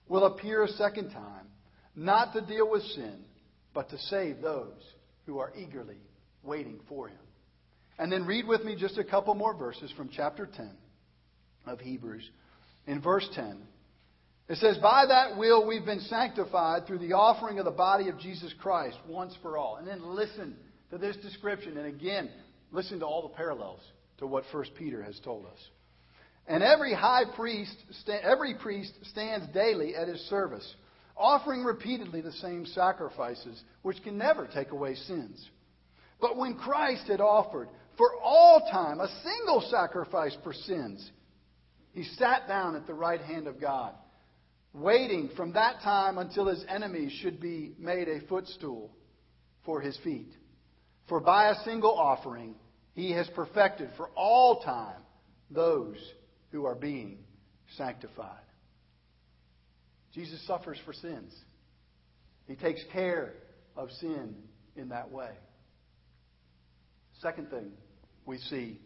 will 0.08 0.26
appear 0.26 0.64
a 0.64 0.68
second 0.68 1.12
time, 1.12 1.48
not 1.96 2.34
to 2.34 2.42
deal 2.42 2.70
with 2.70 2.84
sin, 2.84 3.24
but 3.74 3.90
to 3.90 3.98
save 3.98 4.42
those 4.42 4.82
who 5.26 5.40
are 5.40 5.54
eagerly 5.58 6.02
waiting 6.44 6.80
for 6.90 7.08
him. 7.08 7.18
And 7.98 8.12
then 8.12 8.26
read 8.26 8.48
with 8.48 8.64
me 8.64 8.76
just 8.76 8.98
a 8.98 9.04
couple 9.04 9.34
more 9.36 9.54
verses 9.54 9.92
from 9.96 10.10
chapter 10.10 10.46
10 10.46 10.70
of 11.68 11.80
Hebrews. 11.80 12.28
In 12.88 13.02
verse 13.02 13.28
10, 13.34 13.62
it 14.50 14.58
says, 14.58 14.80
By 14.80 15.06
that 15.06 15.38
will 15.38 15.66
we've 15.68 15.86
been 15.86 16.02
sanctified 16.02 16.88
through 16.88 17.00
the 17.00 17.14
offering 17.14 17.60
of 17.60 17.66
the 17.66 17.72
body 17.72 18.10
of 18.10 18.20
Jesus 18.20 18.52
Christ 18.60 18.98
once 19.08 19.38
for 19.44 19.60
all. 19.60 19.76
And 19.78 19.88
then 19.88 20.04
listen 20.04 20.56
to 20.90 20.98
this 20.98 21.16
description. 21.18 21.78
And 21.78 21.86
again, 21.86 22.32
listen 22.72 23.00
to 23.00 23.06
all 23.06 23.22
the 23.22 23.36
parallels 23.36 23.82
to 24.18 24.26
what 24.26 24.44
1 24.52 24.66
Peter 24.76 25.04
has 25.04 25.20
told 25.20 25.46
us. 25.46 25.60
And 26.48 26.64
every 26.64 26.96
high 26.96 27.26
priest, 27.36 27.76
every 28.24 28.56
priest 28.56 28.92
stands 29.04 29.46
daily 29.54 29.96
at 29.96 30.08
his 30.08 30.20
service, 30.30 30.68
offering 31.16 31.64
repeatedly 31.64 32.22
the 32.22 32.32
same 32.32 32.66
sacrifices, 32.66 33.62
which 33.84 34.02
can 34.04 34.18
never 34.18 34.48
take 34.48 34.72
away 34.72 34.96
sins. 34.96 35.48
But 36.20 36.38
when 36.38 36.56
Christ 36.56 37.08
had 37.08 37.22
offered 37.22 37.70
for 38.00 38.16
all 38.24 38.68
time 38.72 39.00
a 39.00 39.22
single 39.24 39.62
sacrifice 39.70 40.36
for 40.44 40.54
sins, 40.54 41.08
he 41.92 42.04
sat 42.04 42.48
down 42.48 42.76
at 42.76 42.88
the 42.88 42.96
right 42.96 43.22
hand 43.22 43.46
of 43.46 43.62
God 43.62 43.94
waiting 44.74 45.30
from 45.36 45.54
that 45.54 45.82
time 45.82 46.18
until 46.18 46.48
his 46.48 46.64
enemies 46.68 47.12
should 47.22 47.40
be 47.40 47.74
made 47.78 48.08
a 48.08 48.22
footstool 48.28 48.92
for 49.66 49.82
his 49.82 49.98
feet. 50.04 50.32
For 51.08 51.20
by 51.20 51.50
a 51.50 51.64
single 51.64 51.98
offering 51.98 52.56
he 52.94 53.12
has 53.12 53.28
perfected 53.36 53.90
for 53.98 54.10
all 54.16 54.62
time 54.62 55.02
those 55.50 55.98
who 56.52 56.66
are 56.66 56.76
being 56.76 57.20
sanctified. 57.78 58.44
Jesus 60.14 60.46
suffers 60.46 60.78
for 60.86 60.94
sins. 60.94 61.34
He 62.48 62.56
takes 62.56 62.82
care 62.92 63.34
of 63.76 63.90
sin 64.00 64.36
in 64.76 64.90
that 64.90 65.12
way. 65.12 65.32
Second 67.22 67.50
thing 67.50 67.72
we 68.26 68.38
see 68.38 68.80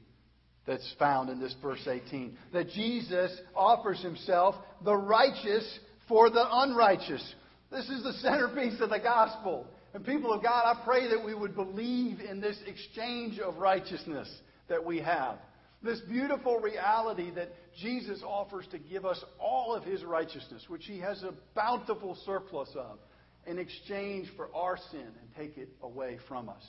that's 0.65 0.93
found 0.97 1.29
in 1.29 1.39
this 1.39 1.55
verse 1.61 1.87
18 1.87 2.37
that 2.53 2.69
Jesus 2.69 3.31
offers 3.55 4.01
himself 4.01 4.55
the 4.83 4.95
righteous 4.95 5.79
for 6.07 6.29
the 6.29 6.45
unrighteous. 6.49 7.35
This 7.71 7.89
is 7.89 8.03
the 8.03 8.13
centerpiece 8.13 8.79
of 8.79 8.89
the 8.89 8.99
gospel. 8.99 9.67
And 9.93 10.05
people 10.05 10.33
of 10.33 10.41
God, 10.41 10.63
I 10.65 10.83
pray 10.83 11.09
that 11.09 11.23
we 11.23 11.35
would 11.35 11.55
believe 11.55 12.19
in 12.19 12.41
this 12.41 12.57
exchange 12.65 13.39
of 13.39 13.57
righteousness 13.57 14.29
that 14.67 14.83
we 14.83 14.99
have. 14.99 15.37
This 15.83 15.99
beautiful 16.09 16.59
reality 16.59 17.29
that 17.31 17.49
Jesus 17.79 18.23
offers 18.25 18.65
to 18.71 18.79
give 18.79 19.05
us 19.05 19.23
all 19.39 19.75
of 19.75 19.83
his 19.83 20.03
righteousness, 20.03 20.63
which 20.67 20.85
he 20.85 20.99
has 20.99 21.21
a 21.23 21.33
bountiful 21.55 22.17
surplus 22.25 22.69
of, 22.75 22.99
in 23.45 23.59
exchange 23.59 24.29
for 24.37 24.49
our 24.55 24.77
sin 24.91 25.01
and 25.01 25.35
take 25.37 25.57
it 25.57 25.69
away 25.81 26.17
from 26.27 26.47
us. 26.47 26.63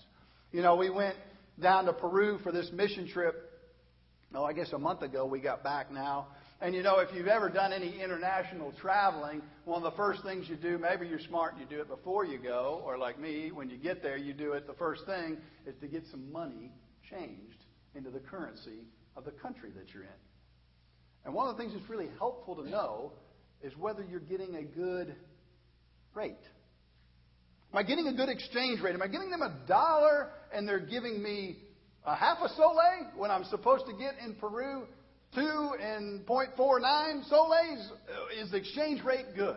You 0.50 0.62
know, 0.62 0.74
we 0.74 0.90
went 0.90 1.16
down 1.60 1.84
to 1.84 1.92
Peru 1.92 2.38
for 2.42 2.50
this 2.50 2.70
mission 2.72 3.08
trip. 3.08 3.53
Oh, 4.36 4.44
I 4.44 4.52
guess 4.52 4.72
a 4.72 4.78
month 4.78 5.02
ago 5.02 5.24
we 5.26 5.38
got 5.38 5.62
back 5.62 5.92
now. 5.92 6.26
And 6.60 6.74
you 6.74 6.82
know, 6.82 6.98
if 6.98 7.14
you've 7.14 7.28
ever 7.28 7.48
done 7.48 7.72
any 7.72 8.00
international 8.00 8.72
traveling, 8.80 9.42
one 9.64 9.82
of 9.82 9.92
the 9.92 9.96
first 9.96 10.24
things 10.24 10.48
you 10.48 10.56
do, 10.56 10.76
maybe 10.76 11.06
you're 11.06 11.20
smart 11.20 11.52
and 11.52 11.60
you 11.60 11.68
do 11.68 11.80
it 11.80 11.88
before 11.88 12.24
you 12.24 12.38
go, 12.38 12.82
or 12.84 12.98
like 12.98 13.20
me, 13.20 13.52
when 13.52 13.70
you 13.70 13.76
get 13.76 14.02
there, 14.02 14.16
you 14.16 14.32
do 14.32 14.52
it 14.52 14.66
the 14.66 14.74
first 14.74 15.04
thing, 15.06 15.36
is 15.66 15.74
to 15.80 15.86
get 15.86 16.04
some 16.10 16.32
money 16.32 16.72
changed 17.10 17.64
into 17.94 18.10
the 18.10 18.18
currency 18.18 18.86
of 19.16 19.24
the 19.24 19.30
country 19.30 19.70
that 19.76 19.92
you're 19.94 20.02
in. 20.02 20.08
And 21.24 21.34
one 21.34 21.48
of 21.48 21.56
the 21.56 21.62
things 21.62 21.72
that's 21.74 21.88
really 21.88 22.08
helpful 22.18 22.56
to 22.56 22.68
know 22.68 23.12
is 23.62 23.76
whether 23.76 24.02
you're 24.02 24.20
getting 24.20 24.56
a 24.56 24.62
good 24.62 25.14
rate. 26.12 26.34
Am 27.72 27.78
I 27.78 27.82
getting 27.82 28.06
a 28.08 28.14
good 28.14 28.28
exchange 28.28 28.80
rate? 28.80 28.94
Am 28.94 29.02
I 29.02 29.08
getting 29.08 29.30
them 29.30 29.42
a 29.42 29.66
dollar 29.66 30.30
and 30.52 30.66
they're 30.66 30.78
giving 30.78 31.22
me 31.22 31.56
a 32.04 32.14
half 32.14 32.38
a 32.42 32.48
sol 32.50 32.78
when 33.16 33.30
I'm 33.30 33.44
supposed 33.44 33.86
to 33.86 33.92
get 33.92 34.14
in 34.24 34.34
Peru 34.34 34.84
two 35.34 35.70
and 35.80 36.24
0.49 36.26 37.28
soles, 37.28 37.50
uh, 37.50 38.42
is 38.42 38.50
the 38.50 38.58
exchange 38.58 39.02
rate 39.02 39.26
good? 39.34 39.56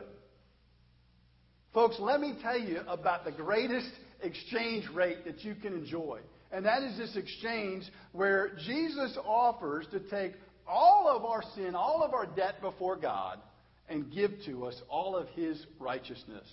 Folks, 1.74 1.98
let 2.00 2.20
me 2.20 2.34
tell 2.42 2.58
you 2.58 2.80
about 2.88 3.26
the 3.26 3.32
greatest 3.32 3.92
exchange 4.24 4.86
rate 4.94 5.26
that 5.26 5.44
you 5.44 5.54
can 5.56 5.74
enjoy. 5.74 6.20
And 6.52 6.66
that 6.66 6.82
is 6.82 6.98
this 6.98 7.16
exchange 7.16 7.84
where 8.14 8.52
Jesus 8.66 9.18
offers 9.26 9.86
to 9.92 10.00
take 10.00 10.34
all 10.68 11.08
of 11.08 11.26
our 11.26 11.44
sin, 11.56 11.76
all 11.76 12.02
of 12.04 12.14
our 12.14 12.26
debt 12.26 12.62
before 12.62 12.96
God, 12.96 13.40
and 13.90 14.12
give 14.12 14.32
to 14.46 14.66
us 14.66 14.82
all 14.90 15.16
of 15.16 15.28
His 15.30 15.64
righteousness. 15.80 16.48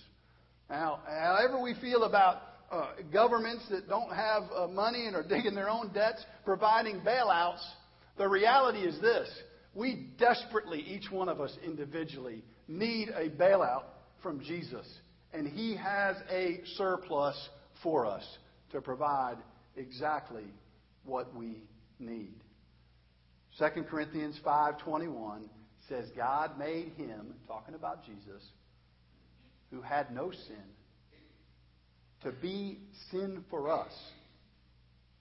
Now, 0.69 0.99
however 1.07 1.61
we 1.61 1.73
feel 1.75 2.03
about 2.03 2.41
uh, 2.75 2.87
governments 3.11 3.65
that 3.69 3.87
don't 3.87 4.13
have 4.13 4.43
uh, 4.55 4.67
money 4.67 5.07
and 5.07 5.15
are 5.15 5.23
digging 5.23 5.55
their 5.55 5.69
own 5.69 5.91
debts, 5.93 6.23
providing 6.43 6.99
bailouts, 7.01 7.63
the 8.17 8.27
reality 8.27 8.79
is 8.79 8.99
this. 9.01 9.29
We 9.73 10.09
desperately, 10.17 10.79
each 10.79 11.11
one 11.11 11.29
of 11.29 11.41
us 11.41 11.55
individually, 11.65 12.43
need 12.67 13.09
a 13.09 13.29
bailout 13.29 13.83
from 14.21 14.41
Jesus. 14.41 14.85
And 15.33 15.47
He 15.47 15.75
has 15.75 16.17
a 16.29 16.61
surplus 16.75 17.35
for 17.81 18.05
us 18.05 18.23
to 18.71 18.81
provide 18.81 19.37
exactly 19.75 20.45
what 21.03 21.33
we 21.35 21.61
need. 21.99 22.35
2 23.57 23.83
Corinthians 23.83 24.39
5:21 24.45 25.49
says 25.87 26.09
God 26.15 26.57
made 26.57 26.89
him 26.97 27.35
talking 27.47 27.75
about 27.75 28.03
Jesus 28.03 28.43
who 29.71 29.81
had 29.81 30.13
no 30.13 30.31
sin 30.31 30.63
to 32.25 32.31
be 32.31 32.79
sin 33.11 33.45
for 33.51 33.69
us 33.69 33.93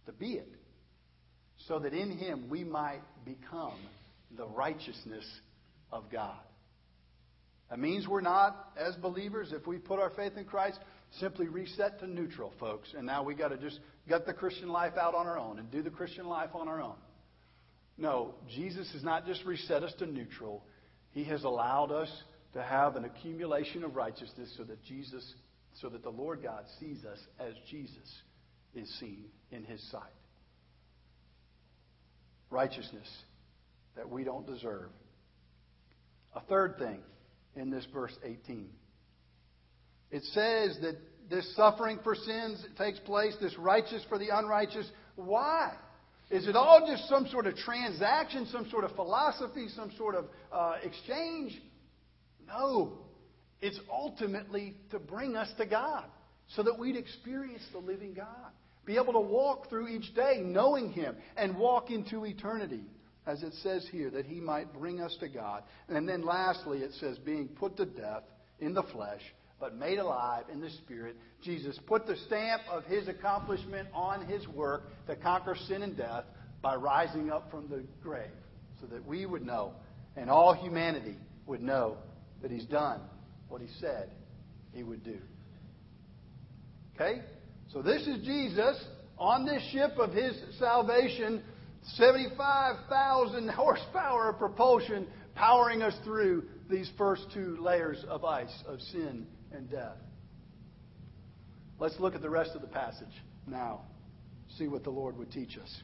to 0.06 0.12
be 0.12 0.32
it 0.32 0.48
so 1.68 1.78
that 1.78 1.92
in 1.92 2.16
him 2.16 2.48
we 2.48 2.64
might 2.64 3.02
become 3.24 3.78
the 4.36 4.46
righteousness 4.46 5.24
of 5.92 6.10
God. 6.10 6.40
That 7.70 7.78
means 7.78 8.08
we're 8.08 8.20
not, 8.20 8.72
as 8.76 8.94
believers, 8.96 9.52
if 9.52 9.66
we 9.66 9.78
put 9.78 9.98
our 9.98 10.10
faith 10.10 10.32
in 10.36 10.44
Christ, 10.44 10.78
simply 11.20 11.48
reset 11.48 12.00
to 12.00 12.06
neutral, 12.06 12.52
folks, 12.58 12.88
and 12.96 13.06
now 13.06 13.22
we 13.22 13.34
got 13.34 13.48
to 13.48 13.58
just 13.58 13.80
gut 14.08 14.26
the 14.26 14.32
Christian 14.32 14.68
life 14.68 14.94
out 14.98 15.14
on 15.14 15.26
our 15.26 15.38
own 15.38 15.58
and 15.58 15.70
do 15.70 15.82
the 15.82 15.90
Christian 15.90 16.26
life 16.26 16.50
on 16.54 16.68
our 16.68 16.80
own. 16.80 16.96
No, 17.96 18.34
Jesus 18.54 18.90
has 18.92 19.04
not 19.04 19.26
just 19.26 19.44
reset 19.44 19.82
us 19.82 19.92
to 19.98 20.06
neutral. 20.06 20.64
He 21.12 21.24
has 21.24 21.44
allowed 21.44 21.92
us 21.92 22.10
to 22.54 22.62
have 22.62 22.96
an 22.96 23.04
accumulation 23.04 23.84
of 23.84 23.94
righteousness 23.94 24.52
so 24.56 24.64
that 24.64 24.82
Jesus, 24.84 25.34
so 25.80 25.88
that 25.88 26.02
the 26.02 26.10
Lord 26.10 26.42
God 26.42 26.64
sees 26.80 27.04
us 27.04 27.18
as 27.38 27.54
Jesus 27.70 28.22
is 28.74 28.88
seen 28.98 29.24
in 29.50 29.64
his 29.64 29.82
sight 29.90 30.02
righteousness 32.54 33.08
that 33.96 34.08
we 34.08 34.24
don't 34.24 34.46
deserve. 34.46 34.88
A 36.34 36.40
third 36.42 36.76
thing 36.78 37.00
in 37.56 37.70
this 37.70 37.86
verse 37.92 38.16
18. 38.24 38.68
It 40.10 40.22
says 40.32 40.78
that 40.82 40.96
this 41.28 41.54
suffering 41.56 41.98
for 42.04 42.14
sins 42.14 42.64
takes 42.78 42.98
place, 43.00 43.34
this 43.40 43.56
righteous 43.58 44.04
for 44.08 44.18
the 44.18 44.28
unrighteous. 44.32 44.88
Why? 45.16 45.72
Is 46.30 46.46
it 46.46 46.56
all 46.56 46.86
just 46.86 47.08
some 47.08 47.26
sort 47.26 47.46
of 47.46 47.56
transaction, 47.56 48.46
some 48.46 48.68
sort 48.70 48.84
of 48.84 48.92
philosophy, 48.92 49.68
some 49.74 49.90
sort 49.96 50.14
of 50.14 50.26
uh, 50.52 50.74
exchange? 50.82 51.60
No. 52.46 52.98
It's 53.64 53.80
ultimately 53.90 54.74
to 54.90 54.98
bring 54.98 55.36
us 55.36 55.50
to 55.56 55.64
God 55.64 56.04
so 56.48 56.62
that 56.64 56.78
we'd 56.78 56.96
experience 56.96 57.62
the 57.72 57.78
living 57.78 58.12
God. 58.12 58.52
Be 58.84 58.96
able 58.96 59.14
to 59.14 59.20
walk 59.20 59.70
through 59.70 59.88
each 59.88 60.14
day 60.14 60.42
knowing 60.44 60.92
Him 60.92 61.16
and 61.34 61.56
walk 61.56 61.90
into 61.90 62.26
eternity, 62.26 62.82
as 63.26 63.42
it 63.42 63.54
says 63.62 63.88
here, 63.90 64.10
that 64.10 64.26
He 64.26 64.38
might 64.38 64.74
bring 64.74 65.00
us 65.00 65.16
to 65.20 65.30
God. 65.30 65.62
And 65.88 66.06
then 66.06 66.26
lastly, 66.26 66.80
it 66.80 66.92
says, 67.00 67.16
being 67.16 67.48
put 67.48 67.78
to 67.78 67.86
death 67.86 68.24
in 68.60 68.74
the 68.74 68.82
flesh, 68.82 69.22
but 69.58 69.74
made 69.74 69.98
alive 69.98 70.44
in 70.52 70.60
the 70.60 70.68
Spirit. 70.68 71.16
Jesus 71.42 71.80
put 71.86 72.06
the 72.06 72.18
stamp 72.26 72.60
of 72.70 72.84
His 72.84 73.08
accomplishment 73.08 73.88
on 73.94 74.26
His 74.26 74.46
work 74.46 74.90
to 75.06 75.16
conquer 75.16 75.56
sin 75.68 75.80
and 75.80 75.96
death 75.96 76.24
by 76.60 76.74
rising 76.74 77.30
up 77.30 77.50
from 77.50 77.70
the 77.70 77.82
grave, 78.02 78.28
so 78.82 78.86
that 78.88 79.06
we 79.06 79.24
would 79.24 79.46
know, 79.46 79.72
and 80.16 80.28
all 80.28 80.52
humanity 80.52 81.16
would 81.46 81.62
know, 81.62 81.96
that 82.42 82.50
He's 82.50 82.66
done 82.66 83.00
what 83.54 83.62
He 83.62 83.68
said 83.78 84.10
He 84.72 84.82
would 84.82 85.04
do. 85.04 85.18
Okay? 86.96 87.20
So 87.72 87.82
this 87.82 88.04
is 88.08 88.24
Jesus 88.24 88.84
on 89.16 89.46
this 89.46 89.62
ship 89.70 89.92
of 89.96 90.12
his 90.12 90.34
salvation, 90.58 91.40
75,000 91.94 93.48
horsepower 93.50 94.30
of 94.30 94.38
propulsion 94.40 95.06
powering 95.36 95.82
us 95.82 95.94
through 96.02 96.42
these 96.68 96.90
first 96.98 97.26
two 97.32 97.56
layers 97.60 98.04
of 98.08 98.24
ice 98.24 98.64
of 98.66 98.80
sin 98.80 99.24
and 99.52 99.70
death. 99.70 99.98
Let's 101.78 102.00
look 102.00 102.16
at 102.16 102.22
the 102.22 102.30
rest 102.30 102.56
of 102.56 102.60
the 102.60 102.66
passage 102.66 103.06
now. 103.46 103.82
See 104.58 104.66
what 104.66 104.82
the 104.82 104.90
Lord 104.90 105.16
would 105.16 105.30
teach 105.30 105.58
us. 105.58 105.82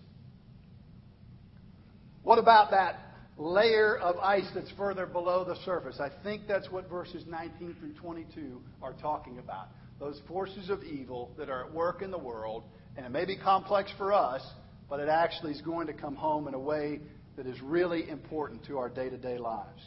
What 2.25 2.41
about 2.41 2.73
that 2.73 2.97
layer 3.41 3.97
of 3.97 4.17
ice 4.19 4.49
that's 4.55 4.71
further 4.77 5.07
below 5.07 5.45
the 5.45 5.57
surface? 5.65 5.99
I 6.01 6.11
think 6.23 6.43
that's 6.47 6.71
what 6.71 6.89
verses 6.89 7.25
19 7.27 7.77
through 7.81 7.95
22 7.95 8.61
are 8.83 8.93
talking 8.95 9.39
about 9.39 9.69
those 9.99 10.21
forces 10.27 10.71
of 10.71 10.83
evil 10.83 11.31
that 11.37 11.51
are 11.51 11.67
at 11.67 11.75
work 11.75 12.03
in 12.03 12.11
the 12.11 12.19
world. 12.19 12.65
And 12.97 13.05
it 13.05 13.11
may 13.11 13.25
be 13.25 13.37
complex 13.37 13.93
for 13.99 14.13
us, 14.13 14.43
but 14.89 14.99
it 14.99 15.09
actually 15.09 15.53
is 15.53 15.61
going 15.61 15.87
to 15.87 15.93
come 15.93 16.17
home 16.17 16.49
in 16.49 16.55
a 16.55 16.59
way 16.59 17.01
that 17.37 17.47
is 17.47 17.61
really 17.61 18.09
important 18.09 18.65
to 18.67 18.79
our 18.79 18.89
day 18.89 19.09
to 19.09 19.17
day 19.17 19.39
lives. 19.39 19.83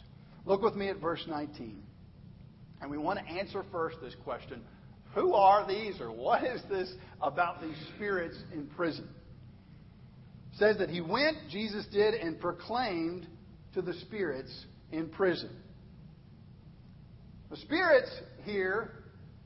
Look 0.46 0.62
with 0.62 0.76
me 0.76 0.90
at 0.90 1.00
verse 1.00 1.24
19. 1.28 1.84
And 2.82 2.92
we 2.92 2.98
want 2.98 3.20
to 3.20 3.26
answer 3.26 3.64
first 3.72 3.98
this 4.02 4.16
question 4.24 4.62
Who 5.16 5.34
are 5.34 5.68
these, 5.68 6.00
or 6.00 6.12
what 6.12 6.44
is 6.44 6.62
this 6.70 6.94
about 7.22 7.62
these 7.62 7.76
spirits 7.96 8.38
in 8.54 8.68
prison? 8.68 9.08
It 10.54 10.60
says 10.60 10.78
that 10.78 10.90
he 10.90 11.02
went, 11.02 11.38
Jesus 11.50 11.86
did, 11.92 12.14
and 12.14 12.40
proclaimed 12.40 13.28
to 13.74 13.82
the 13.82 13.94
spirits 13.94 14.66
in 14.92 15.10
prison. 15.10 15.50
The 17.50 17.58
spirits 17.58 18.10
here 18.44 18.92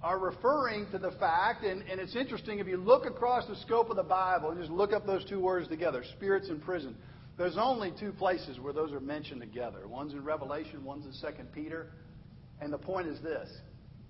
are 0.02 0.20
referring 0.20 0.90
to 0.92 1.00
the 1.00 1.12
fact, 1.12 1.64
and, 1.64 1.82
and 1.90 2.00
it's 2.00 2.16
interesting 2.16 2.60
if 2.60 2.68
you 2.68 2.78
look 2.78 3.06
across 3.06 3.48
the 3.48 3.56
scope 3.58 3.90
of 3.90 3.96
the 3.96 4.04
Bible 4.04 4.52
and 4.52 4.60
just 4.60 4.72
look 4.72 4.94
up 4.94 5.06
those 5.06 5.26
two 5.26 5.40
words 5.40 5.68
together 5.68 6.04
spirits 6.16 6.50
in 6.50 6.60
prison. 6.60 6.96
There's 7.38 7.58
only 7.58 7.94
two 8.00 8.12
places 8.12 8.60
where 8.60 8.74
those 8.74 8.92
are 8.94 9.00
mentioned 9.00 9.42
together. 9.42 9.88
One's 9.88 10.14
in 10.14 10.24
Revelation, 10.24 10.84
one's 10.84 11.06
in 11.06 11.30
2 11.30 11.44
Peter. 11.54 11.88
And 12.62 12.74
the 12.74 12.78
point 12.78 13.08
is 13.08 13.22
this 13.22 13.50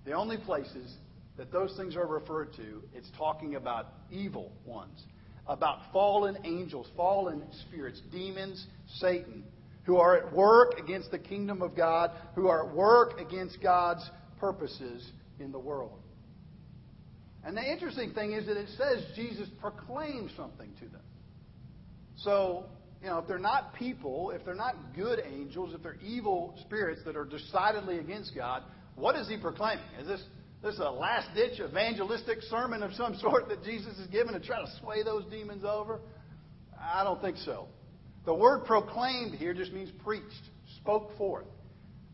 the 0.04 0.12
only 0.12 0.38
places 0.38 0.94
that 1.36 1.52
those 1.52 1.74
things 1.76 1.94
are 1.96 2.06
referred 2.06 2.54
to, 2.54 2.82
it's 2.94 3.10
talking 3.16 3.54
about 3.54 3.86
evil 4.10 4.52
ones, 4.64 5.04
about 5.46 5.80
fallen 5.92 6.38
angels, 6.44 6.88
fallen 6.96 7.42
spirits, 7.66 8.00
demons, 8.10 8.66
Satan, 8.96 9.44
who 9.88 9.96
are 9.96 10.18
at 10.18 10.34
work 10.34 10.78
against 10.78 11.10
the 11.10 11.18
kingdom 11.18 11.62
of 11.62 11.74
God, 11.74 12.10
who 12.34 12.46
are 12.46 12.68
at 12.68 12.76
work 12.76 13.18
against 13.18 13.58
God's 13.62 14.08
purposes 14.38 15.10
in 15.40 15.50
the 15.50 15.58
world. 15.58 15.98
And 17.42 17.56
the 17.56 17.62
interesting 17.62 18.12
thing 18.12 18.32
is 18.32 18.44
that 18.48 18.58
it 18.58 18.68
says 18.76 19.02
Jesus 19.16 19.48
proclaimed 19.62 20.30
something 20.36 20.70
to 20.80 20.88
them. 20.88 21.00
So, 22.18 22.66
you 23.00 23.08
know, 23.08 23.16
if 23.20 23.26
they're 23.26 23.38
not 23.38 23.72
people, 23.76 24.30
if 24.32 24.44
they're 24.44 24.54
not 24.54 24.76
good 24.94 25.22
angels, 25.24 25.72
if 25.74 25.82
they're 25.82 25.96
evil 26.04 26.54
spirits 26.66 27.00
that 27.06 27.16
are 27.16 27.24
decidedly 27.24 27.98
against 27.98 28.34
God, 28.34 28.64
what 28.94 29.16
is 29.16 29.26
he 29.26 29.38
proclaiming? 29.38 29.84
Is 29.98 30.06
this 30.06 30.22
this 30.62 30.74
is 30.74 30.80
a 30.80 30.90
last 30.90 31.34
ditch 31.34 31.60
evangelistic 31.60 32.42
sermon 32.42 32.82
of 32.82 32.92
some 32.92 33.14
sort 33.20 33.48
that 33.48 33.64
Jesus 33.64 33.96
is 33.96 34.06
giving 34.08 34.34
to 34.34 34.40
try 34.40 34.60
to 34.60 34.70
sway 34.82 35.02
those 35.02 35.24
demons 35.30 35.64
over? 35.64 35.98
I 36.78 37.04
don't 37.04 37.22
think 37.22 37.38
so. 37.38 37.68
The 38.28 38.34
word 38.34 38.66
proclaimed 38.66 39.36
here 39.36 39.54
just 39.54 39.72
means 39.72 39.90
preached, 40.04 40.50
spoke 40.76 41.16
forth. 41.16 41.46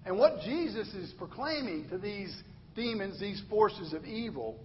And 0.06 0.16
what 0.16 0.42
Jesus 0.42 0.86
is 0.94 1.12
proclaiming 1.18 1.88
to 1.88 1.98
these 1.98 2.32
demons, 2.76 3.18
these 3.18 3.42
forces 3.50 3.92
of 3.92 4.04
evil, 4.04 4.60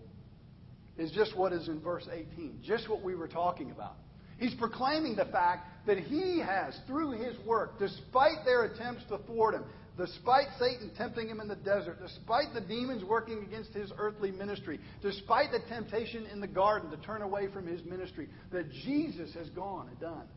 is 0.95 1.09
just 1.09 1.35
what 1.35 1.51
is 1.51 1.67
in 1.67 1.81
verse 1.81 2.07
18, 2.13 2.59
just 2.63 2.87
what 2.87 3.01
we 3.01 3.15
were 3.15 3.27
talking 3.27 3.71
about. 3.71 3.95
He's 4.37 4.53
proclaiming 4.53 5.15
the 5.15 5.25
fact 5.25 5.87
that 5.87 5.97
he 5.97 6.37
has, 6.37 6.79
through 6.85 7.13
his 7.13 7.35
work, 7.47 7.79
despite 7.79 8.45
their 8.45 8.65
attempts 8.65 9.05
to 9.09 9.17
thwart 9.17 9.55
him, 9.55 9.63
despite 9.97 10.49
Satan 10.59 10.91
tempting 10.95 11.29
him 11.29 11.39
in 11.39 11.47
the 11.47 11.55
desert, 11.55 11.97
despite 11.99 12.53
the 12.53 12.61
demons 12.61 13.03
working 13.03 13.41
against 13.41 13.73
his 13.73 13.91
earthly 13.97 14.29
ministry, 14.29 14.79
despite 15.01 15.49
the 15.51 15.67
temptation 15.67 16.27
in 16.27 16.41
the 16.41 16.47
garden 16.47 16.91
to 16.91 16.97
turn 16.97 17.23
away 17.23 17.47
from 17.51 17.65
his 17.65 17.83
ministry, 17.85 18.29
that 18.51 18.71
Jesus 18.71 19.33
has 19.33 19.49
gone 19.49 19.87
and 19.87 19.99
done 19.99 20.27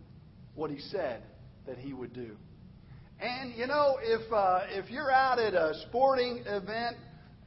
what 0.55 0.71
he 0.71 0.79
said 0.79 1.23
that 1.67 1.79
he 1.79 1.93
would 1.93 2.13
do. 2.13 2.37
And 3.21 3.55
you 3.57 3.67
know, 3.67 3.99
if 4.03 4.33
uh, 4.33 4.63
if 4.69 4.91
you're 4.91 5.13
out 5.13 5.39
at 5.39 5.55
a 5.55 5.75
sporting 5.89 6.43
event 6.47 6.97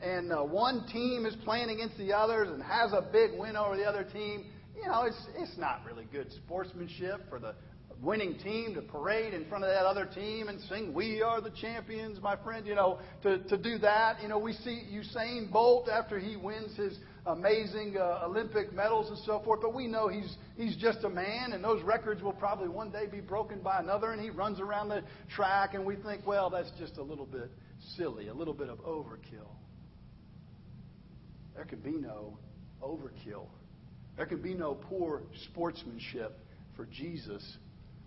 and 0.02 0.32
uh, 0.32 0.42
one 0.42 0.88
team 0.88 1.26
is 1.26 1.36
playing 1.44 1.70
against 1.70 1.98
the 1.98 2.14
others 2.14 2.50
and 2.50 2.64
has 2.64 2.94
a 2.94 3.06
big 3.12 3.38
win 3.38 3.58
over 3.58 3.76
the 3.76 3.84
other 3.84 4.04
team, 4.04 4.46
you 4.76 4.88
know, 4.88 5.04
it's 5.04 5.22
it's 5.38 5.58
not 5.58 5.82
really 5.86 6.06
good 6.12 6.32
sportsmanship 6.32 7.22
for 7.30 7.40
the 7.40 7.56
winning 8.02 8.38
team 8.40 8.74
to 8.76 8.82
parade 8.82 9.34
in 9.34 9.46
front 9.46 9.64
of 9.64 9.70
that 9.70 9.86
other 9.86 10.06
team 10.06 10.48
and 10.48 10.62
sing 10.62 10.94
"We 10.94 11.22
Are 11.22 11.42
the 11.42 11.52
Champions," 11.52 12.22
my 12.22 12.38
friend. 12.38 12.66
You 12.66 12.76
know, 12.76 13.00
to 13.24 13.40
to 13.40 13.58
do 13.58 13.78
that. 13.80 14.22
You 14.22 14.30
know, 14.30 14.40
we 14.40 14.54
see 14.54 14.82
Usain 14.94 15.52
Bolt 15.52 15.90
after 15.90 16.20
he 16.20 16.38
wins 16.38 16.78
his 16.78 16.98
amazing 17.28 17.98
uh, 17.98 18.22
Olympic 18.26 18.72
medals 18.74 19.10
and 19.10 19.18
so 19.26 19.42
forth. 19.44 19.62
But 19.62 19.74
we 19.74 19.88
know 19.88 20.08
he's 20.08 20.38
he's 20.58 20.76
just 20.78 21.04
a 21.04 21.10
man, 21.10 21.54
and 21.54 21.64
those 21.64 21.82
records 21.84 22.22
will 22.22 22.34
probably 22.34 22.70
one 22.70 22.92
day 22.92 23.06
be 23.08 23.22
broken 23.22 23.60
by 23.60 23.80
another. 23.80 24.12
And 24.12 24.22
he 24.22 24.30
runs 24.30 24.60
around 24.60 24.90
the 24.90 25.04
track, 25.36 25.74
and 25.74 25.86
we 25.86 25.96
think, 25.96 26.26
well, 26.26 26.50
that's 26.50 26.72
just 26.80 26.98
a 26.98 27.04
little 27.04 27.26
bit 27.26 27.50
silly, 27.98 28.28
a 28.28 28.34
little 28.34 28.54
bit 28.54 28.70
of 28.70 28.80
overkill. 28.80 29.50
There 31.56 31.66
can 31.66 31.80
be 31.80 31.92
no 31.92 32.38
overkill. 32.84 33.48
There 34.18 34.26
can 34.26 34.42
be 34.42 34.54
no 34.54 34.76
poor 34.76 35.24
sportsmanship 35.50 36.38
for 36.76 36.86
Jesus 36.86 37.58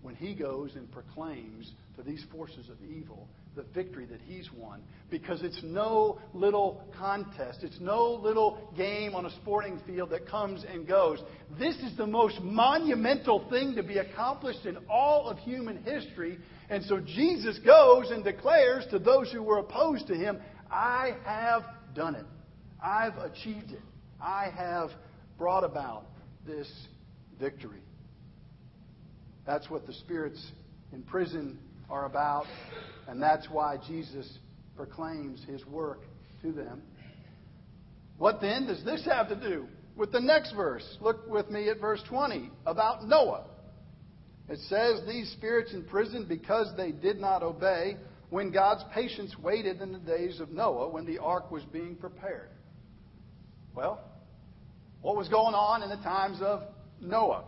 when 0.03 0.15
he 0.15 0.35
goes 0.35 0.75
and 0.75 0.91
proclaims 0.93 1.73
to 1.97 2.03
these 2.03 2.25
forces 2.31 2.69
of 2.69 2.77
evil 2.89 3.29
the 3.59 3.65
victory 3.75 4.07
that 4.07 4.21
he's 4.21 4.49
won. 4.57 4.81
Because 5.11 5.43
it's 5.43 5.61
no 5.65 6.21
little 6.33 6.85
contest, 6.97 7.65
it's 7.65 7.81
no 7.81 8.13
little 8.13 8.73
game 8.77 9.17
on 9.17 9.27
a 9.27 9.31
sporting 9.43 9.81
field 9.85 10.11
that 10.11 10.29
comes 10.29 10.65
and 10.65 10.87
goes. 10.87 11.19
This 11.59 11.75
is 11.79 11.97
the 11.97 12.07
most 12.07 12.41
monumental 12.41 13.49
thing 13.51 13.75
to 13.75 13.83
be 13.83 13.99
accomplished 13.99 14.65
in 14.65 14.79
all 14.89 15.29
of 15.29 15.39
human 15.39 15.83
history. 15.83 16.39
And 16.71 16.85
so 16.85 17.01
Jesus 17.01 17.59
goes 17.67 18.13
and 18.13 18.23
declares 18.23 18.87
to 18.91 19.01
those 19.01 19.33
who 19.33 19.43
were 19.43 19.59
opposed 19.59 20.07
to 20.07 20.15
him, 20.15 20.39
I 20.71 21.17
have 21.25 21.63
done 21.97 22.15
it. 22.15 22.27
I've 22.81 23.17
achieved 23.17 23.73
it. 23.73 23.83
I 24.21 24.53
have 24.57 24.91
brought 25.37 25.65
about 25.65 26.05
this 26.47 26.71
victory. 27.41 27.83
That's 29.47 29.69
what 29.69 29.85
the 29.87 29.95
spirits 29.95 30.45
in 30.93 31.03
prison 31.03 31.59
are 31.91 32.07
about, 32.07 32.47
and 33.07 33.23
that's 33.23 33.49
why 33.51 33.77
Jesus 33.87 34.39
proclaims 34.77 35.45
his 35.45 35.65
work 35.67 36.01
to 36.43 36.53
them. 36.53 36.83
What 38.19 38.41
then 38.41 38.67
does 38.67 38.85
this 38.85 39.05
have 39.05 39.29
to 39.29 39.37
do 39.37 39.67
with 39.97 40.13
the 40.13 40.21
next 40.21 40.53
verse? 40.53 40.99
Look 41.01 41.29
with 41.29 41.51
me 41.51 41.69
at 41.69 41.81
verse 41.81 42.03
20 42.09 42.51
about 42.67 43.07
Noah. 43.07 43.45
It 44.49 44.59
says, 44.69 45.01
These 45.07 45.31
spirits 45.33 45.73
in 45.73 45.85
prison 45.85 46.27
because 46.29 46.73
they 46.77 46.91
did 46.91 47.21
not 47.21 47.43
obey 47.43 47.97
when 48.31 48.51
God's 48.51 48.85
patience 48.93 49.35
waited 49.39 49.81
in 49.81 49.93
the 49.93 49.99
days 49.99 50.41
of 50.41 50.51
Noah 50.51 50.89
when 50.89 51.07
the 51.07 51.19
ark 51.19 51.51
was 51.51 51.63
being 51.65 51.97
prepared. 51.97 52.51
Well, 53.75 54.01
what 55.01 55.17
was 55.17 55.29
going 55.29 55.55
on 55.55 55.83
in 55.83 55.89
the 55.89 55.97
times 55.97 56.39
of 56.41 56.63
Noah? 57.01 57.45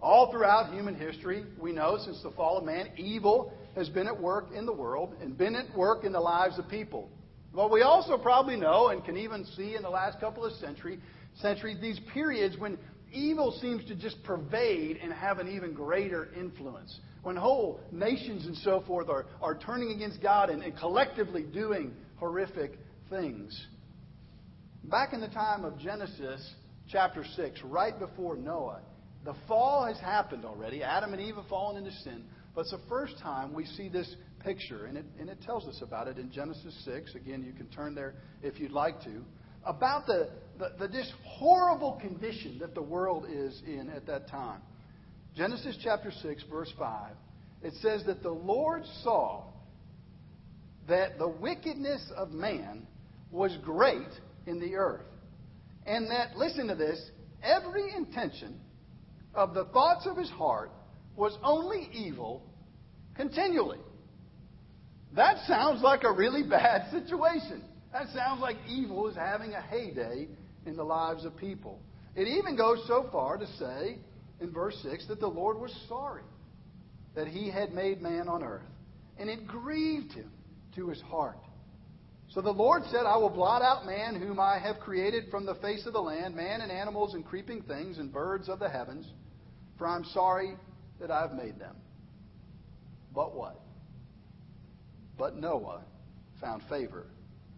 All 0.00 0.30
throughout 0.30 0.72
human 0.72 0.94
history, 0.94 1.44
we 1.60 1.72
know 1.72 1.98
since 2.04 2.22
the 2.22 2.30
fall 2.30 2.58
of 2.58 2.64
man, 2.64 2.88
evil 2.96 3.52
has 3.74 3.88
been 3.88 4.06
at 4.06 4.20
work 4.20 4.48
in 4.54 4.64
the 4.64 4.72
world 4.72 5.14
and 5.20 5.36
been 5.36 5.56
at 5.56 5.76
work 5.76 6.04
in 6.04 6.12
the 6.12 6.20
lives 6.20 6.58
of 6.58 6.68
people. 6.68 7.10
But 7.52 7.70
we 7.70 7.82
also 7.82 8.16
probably 8.16 8.56
know 8.56 8.88
and 8.88 9.04
can 9.04 9.16
even 9.16 9.44
see 9.56 9.74
in 9.74 9.82
the 9.82 9.90
last 9.90 10.20
couple 10.20 10.44
of 10.44 10.52
century, 10.54 11.00
centuries 11.40 11.78
these 11.80 11.98
periods 12.12 12.56
when 12.56 12.78
evil 13.12 13.58
seems 13.60 13.84
to 13.86 13.96
just 13.96 14.22
pervade 14.22 14.98
and 15.02 15.12
have 15.12 15.38
an 15.38 15.48
even 15.48 15.72
greater 15.72 16.28
influence. 16.36 17.00
When 17.22 17.34
whole 17.34 17.80
nations 17.90 18.46
and 18.46 18.56
so 18.58 18.82
forth 18.86 19.08
are, 19.08 19.26
are 19.42 19.56
turning 19.56 19.90
against 19.90 20.22
God 20.22 20.50
and, 20.50 20.62
and 20.62 20.76
collectively 20.76 21.42
doing 21.42 21.92
horrific 22.16 22.78
things. 23.10 23.66
Back 24.84 25.12
in 25.12 25.20
the 25.20 25.28
time 25.28 25.64
of 25.64 25.78
Genesis 25.78 26.54
chapter 26.88 27.24
6, 27.36 27.60
right 27.64 27.98
before 27.98 28.36
Noah, 28.36 28.80
the 29.24 29.34
fall 29.46 29.86
has 29.86 29.98
happened 29.98 30.44
already. 30.44 30.82
Adam 30.82 31.12
and 31.12 31.20
Eve 31.20 31.36
have 31.36 31.46
fallen 31.46 31.76
into 31.76 31.96
sin. 32.02 32.24
But 32.54 32.62
it's 32.62 32.70
the 32.70 32.80
first 32.88 33.18
time 33.18 33.54
we 33.54 33.66
see 33.66 33.88
this 33.88 34.12
picture, 34.44 34.86
and 34.86 34.98
it, 34.98 35.04
and 35.20 35.28
it 35.28 35.40
tells 35.42 35.66
us 35.66 35.80
about 35.82 36.08
it 36.08 36.18
in 36.18 36.30
Genesis 36.30 36.74
6. 36.84 37.14
Again, 37.14 37.42
you 37.44 37.52
can 37.52 37.66
turn 37.68 37.94
there 37.94 38.14
if 38.42 38.58
you'd 38.58 38.72
like 38.72 39.00
to. 39.02 39.24
About 39.64 40.06
the, 40.06 40.30
the, 40.58 40.70
the 40.78 40.88
this 40.88 41.12
horrible 41.24 41.98
condition 42.00 42.58
that 42.60 42.74
the 42.74 42.82
world 42.82 43.26
is 43.30 43.60
in 43.66 43.90
at 43.90 44.06
that 44.06 44.28
time. 44.28 44.62
Genesis 45.36 45.76
chapter 45.82 46.10
6, 46.10 46.44
verse 46.50 46.72
5. 46.78 47.12
It 47.62 47.74
says 47.82 48.04
that 48.06 48.22
the 48.22 48.30
Lord 48.30 48.82
saw 49.02 49.44
that 50.88 51.18
the 51.18 51.28
wickedness 51.28 52.10
of 52.16 52.30
man 52.30 52.86
was 53.30 53.56
great 53.62 54.08
in 54.46 54.58
the 54.58 54.74
earth. 54.76 55.04
And 55.86 56.10
that, 56.10 56.36
listen 56.36 56.68
to 56.68 56.74
this, 56.74 57.00
every 57.42 57.94
intention 57.94 58.58
of 59.38 59.54
the 59.54 59.64
thoughts 59.66 60.06
of 60.06 60.16
his 60.16 60.30
heart 60.30 60.70
was 61.16 61.36
only 61.42 61.88
evil 61.92 62.42
continually. 63.14 63.78
That 65.14 65.36
sounds 65.46 65.80
like 65.80 66.02
a 66.02 66.12
really 66.12 66.42
bad 66.42 66.90
situation. 66.90 67.62
That 67.92 68.08
sounds 68.14 68.40
like 68.40 68.56
evil 68.68 69.08
is 69.08 69.16
having 69.16 69.52
a 69.52 69.62
heyday 69.62 70.28
in 70.66 70.76
the 70.76 70.84
lives 70.84 71.24
of 71.24 71.36
people. 71.36 71.80
It 72.16 72.28
even 72.28 72.56
goes 72.56 72.82
so 72.86 73.08
far 73.10 73.38
to 73.38 73.46
say 73.58 73.98
in 74.40 74.52
verse 74.52 74.76
6 74.82 75.06
that 75.06 75.20
the 75.20 75.28
Lord 75.28 75.58
was 75.58 75.74
sorry 75.88 76.24
that 77.14 77.28
he 77.28 77.50
had 77.50 77.72
made 77.72 78.02
man 78.02 78.28
on 78.28 78.42
earth, 78.42 78.66
and 79.18 79.30
it 79.30 79.46
grieved 79.46 80.12
him 80.12 80.30
to 80.74 80.88
his 80.88 81.00
heart. 81.00 81.38
So 82.30 82.42
the 82.42 82.50
Lord 82.50 82.82
said, 82.90 83.06
I 83.06 83.16
will 83.16 83.30
blot 83.30 83.62
out 83.62 83.86
man 83.86 84.20
whom 84.20 84.38
I 84.38 84.58
have 84.58 84.80
created 84.80 85.30
from 85.30 85.46
the 85.46 85.54
face 85.56 85.86
of 85.86 85.94
the 85.94 86.00
land, 86.00 86.36
man 86.36 86.60
and 86.60 86.70
animals 86.70 87.14
and 87.14 87.24
creeping 87.24 87.62
things 87.62 87.98
and 87.98 88.12
birds 88.12 88.48
of 88.48 88.58
the 88.58 88.68
heavens, 88.68 89.06
for 89.78 89.86
I'm 89.86 90.04
sorry 90.04 90.56
that 91.00 91.10
I've 91.10 91.32
made 91.32 91.58
them. 91.58 91.76
But 93.14 93.34
what? 93.34 93.60
But 95.16 95.36
Noah 95.36 95.82
found 96.40 96.62
favor 96.68 97.06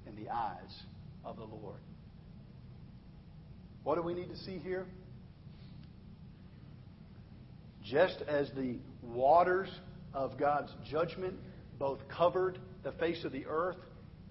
in 0.07 0.23
the 0.23 0.31
eyes 0.31 0.83
of 1.25 1.37
the 1.37 1.45
Lord. 1.45 1.81
What 3.83 3.97
do 3.97 4.03
we 4.03 4.15
need 4.15 4.29
to 4.29 4.37
see 4.37 4.59
here? 4.59 4.87
Just 7.83 8.23
as 8.29 8.51
the 8.57 8.79
waters 9.03 9.69
of 10.15 10.39
God's 10.39 10.71
judgment 10.91 11.35
both 11.79 11.99
covered 12.09 12.59
the 12.83 12.93
face 12.93 13.25
of 13.25 13.33
the 13.33 13.47
earth 13.47 13.77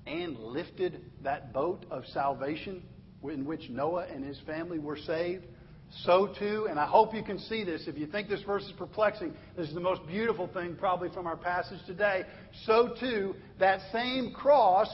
and 0.06 0.38
lifted 0.40 1.02
that 1.24 1.52
boat 1.52 1.86
of 1.92 2.04
salvation 2.14 2.84
in 3.24 3.46
which 3.46 3.70
Noah 3.70 4.06
and 4.06 4.24
his 4.24 4.40
family 4.46 4.80
were 4.80 4.98
saved, 4.98 5.46
so 5.92 6.28
too, 6.28 6.68
and 6.70 6.80
I 6.80 6.86
hope 6.86 7.14
you 7.14 7.24
can 7.24 7.40
see 7.40 7.64
this. 7.64 7.88
If 7.88 7.98
you 7.98 8.06
think 8.06 8.30
this 8.30 8.44
verse 8.44 8.64
is 8.64 8.72
perplexing, 8.74 9.34
this 9.58 9.68
is 9.68 9.74
the 9.74 9.80
most 9.80 10.06
beautiful 10.08 10.48
thing 10.48 10.76
probably 10.80 11.10
from 11.10 11.26
our 11.26 11.38
passage 11.38 11.80
today. 11.88 12.24
So 12.66 12.96
too, 13.00 13.36
that 13.60 13.82
same 13.92 14.32
cross 14.32 14.90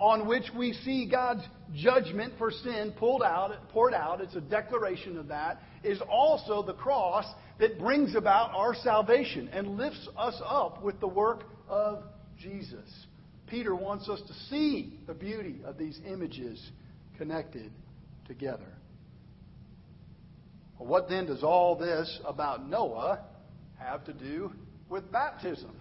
on 0.00 0.28
which 0.28 0.44
we 0.56 0.72
see 0.72 1.08
God's 1.10 1.42
judgment 1.74 2.34
for 2.38 2.52
sin 2.52 2.94
pulled 2.96 3.22
out, 3.22 3.52
poured 3.70 3.94
out, 3.94 4.20
it's 4.20 4.36
a 4.36 4.40
declaration 4.40 5.18
of 5.18 5.28
that, 5.28 5.60
is 5.82 6.00
also 6.08 6.62
the 6.62 6.74
cross 6.74 7.26
that 7.58 7.78
brings 7.78 8.14
about 8.14 8.54
our 8.54 8.74
salvation 8.76 9.48
and 9.48 9.76
lifts 9.76 10.08
us 10.16 10.40
up 10.44 10.82
with 10.84 11.00
the 11.00 11.08
work 11.08 11.44
of 11.68 12.04
Jesus. 12.38 13.06
Peter 13.48 13.74
wants 13.74 14.08
us 14.08 14.20
to 14.28 14.34
see 14.48 15.00
the 15.06 15.14
beauty 15.14 15.56
of 15.64 15.76
these 15.78 16.00
images 16.06 16.70
connected 17.16 17.72
together. 18.26 18.77
Well, 20.78 20.88
what 20.88 21.08
then 21.08 21.26
does 21.26 21.42
all 21.42 21.76
this 21.76 22.20
about 22.24 22.68
Noah 22.68 23.20
have 23.78 24.04
to 24.04 24.12
do 24.12 24.52
with 24.88 25.10
baptism? 25.10 25.74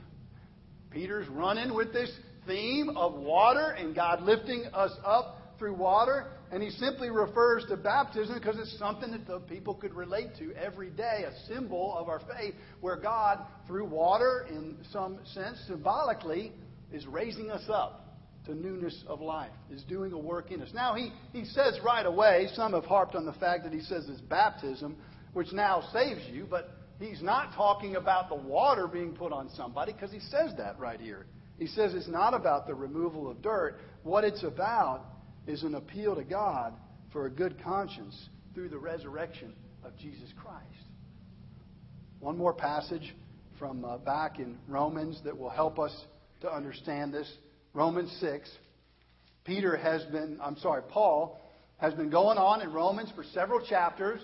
Peter's 0.90 1.28
running 1.28 1.74
with 1.74 1.94
this 1.94 2.12
theme 2.48 2.90
of 2.96 3.14
water 3.14 3.72
and 3.72 3.94
God 3.94 4.22
lifting 4.24 4.66
us 4.74 4.92
up 5.06 5.36
through 5.60 5.74
water, 5.74 6.28
and 6.52 6.64
he 6.64 6.70
simply 6.72 7.10
refers 7.10 7.66
to 7.70 7.78
baptism 7.78 8.36
because 8.36 8.58
it's 8.58 8.78
something 8.80 9.12
that 9.12 9.28
the 9.28 9.40
people 9.40 9.74
could 9.74 9.94
relate 9.94 10.30
to 10.40 10.54
every 10.54 10.90
day, 10.90 11.26
a 11.28 11.54
symbol 11.54 11.96
of 11.98 12.10
our 12.10 12.22
faith, 12.38 12.54
where 12.80 12.96
God, 12.96 13.40
through 13.66 13.86
water, 13.86 14.48
in 14.50 14.78
some 14.92 15.20
sense, 15.34 15.58
symbolically, 15.68 16.54
is 16.92 17.06
raising 17.06 17.52
us 17.52 17.64
up 17.70 18.07
to 18.48 18.56
newness 18.56 19.04
of 19.08 19.22
life, 19.22 19.52
is 19.72 19.84
doing 19.84 20.12
a 20.12 20.18
work 20.18 20.52
in 20.52 20.62
us. 20.62 20.70
Now, 20.74 20.96
he, 20.96 21.12
he 21.32 21.46
says 21.46 21.80
right 21.86 22.06
away, 22.06 22.48
some 22.54 22.74
have 22.74 22.86
harped 22.86 23.16
on 23.16 23.26
the 23.26 23.34
fact 23.34 23.64
that 23.64 23.74
he 23.74 23.82
says 23.82 24.08
it's 24.10 24.22
baptism, 24.22 24.98
which 25.34 25.54
now 25.54 25.88
saves 25.94 26.22
you, 26.32 26.48
but 26.50 26.72
he's 27.00 27.22
not 27.22 27.54
talking 27.56 27.96
about 27.96 28.30
the 28.30 28.36
water 28.36 28.88
being 28.88 29.14
put 29.14 29.32
on 29.32 29.50
somebody 29.56 29.94
because 29.94 30.12
he 30.12 30.20
says 30.20 30.52
that 30.58 30.80
right 30.80 31.00
here. 31.00 31.28
He 31.60 31.68
says 31.68 31.94
it's 31.94 32.08
not 32.08 32.34
about 32.34 32.68
the 32.68 32.74
removal 32.74 33.30
of 33.30 33.42
dirt. 33.42 33.80
What 34.04 34.24
it's 34.24 34.44
about 34.44 35.06
is 35.48 35.64
an 35.64 35.76
appeal 35.76 36.16
to 36.16 36.24
God 36.24 36.74
for 37.12 37.26
a 37.26 37.30
good 37.30 37.62
conscience 37.64 38.30
through 38.54 38.70
the 38.70 38.78
resurrection 38.78 39.54
of 39.84 39.98
Jesus 39.98 40.30
Christ. 40.42 40.64
One 42.20 42.38
more 42.38 42.54
passage 42.54 43.16
from 43.60 43.86
uh, 43.86 43.98
back 43.98 44.40
in 44.40 44.58
Romans 44.68 45.22
that 45.24 45.38
will 45.38 45.50
help 45.50 45.80
us 45.80 45.96
to 46.42 46.52
understand 46.52 47.14
this. 47.14 47.32
Romans 47.74 48.16
6. 48.20 48.50
Peter 49.44 49.78
has 49.78 50.04
been, 50.06 50.40
I'm 50.42 50.58
sorry, 50.58 50.82
Paul 50.90 51.40
has 51.78 51.94
been 51.94 52.10
going 52.10 52.38
on 52.38 52.62
in 52.62 52.74
Romans 52.74 53.10
for 53.16 53.24
several 53.34 53.66
chapters 53.66 54.20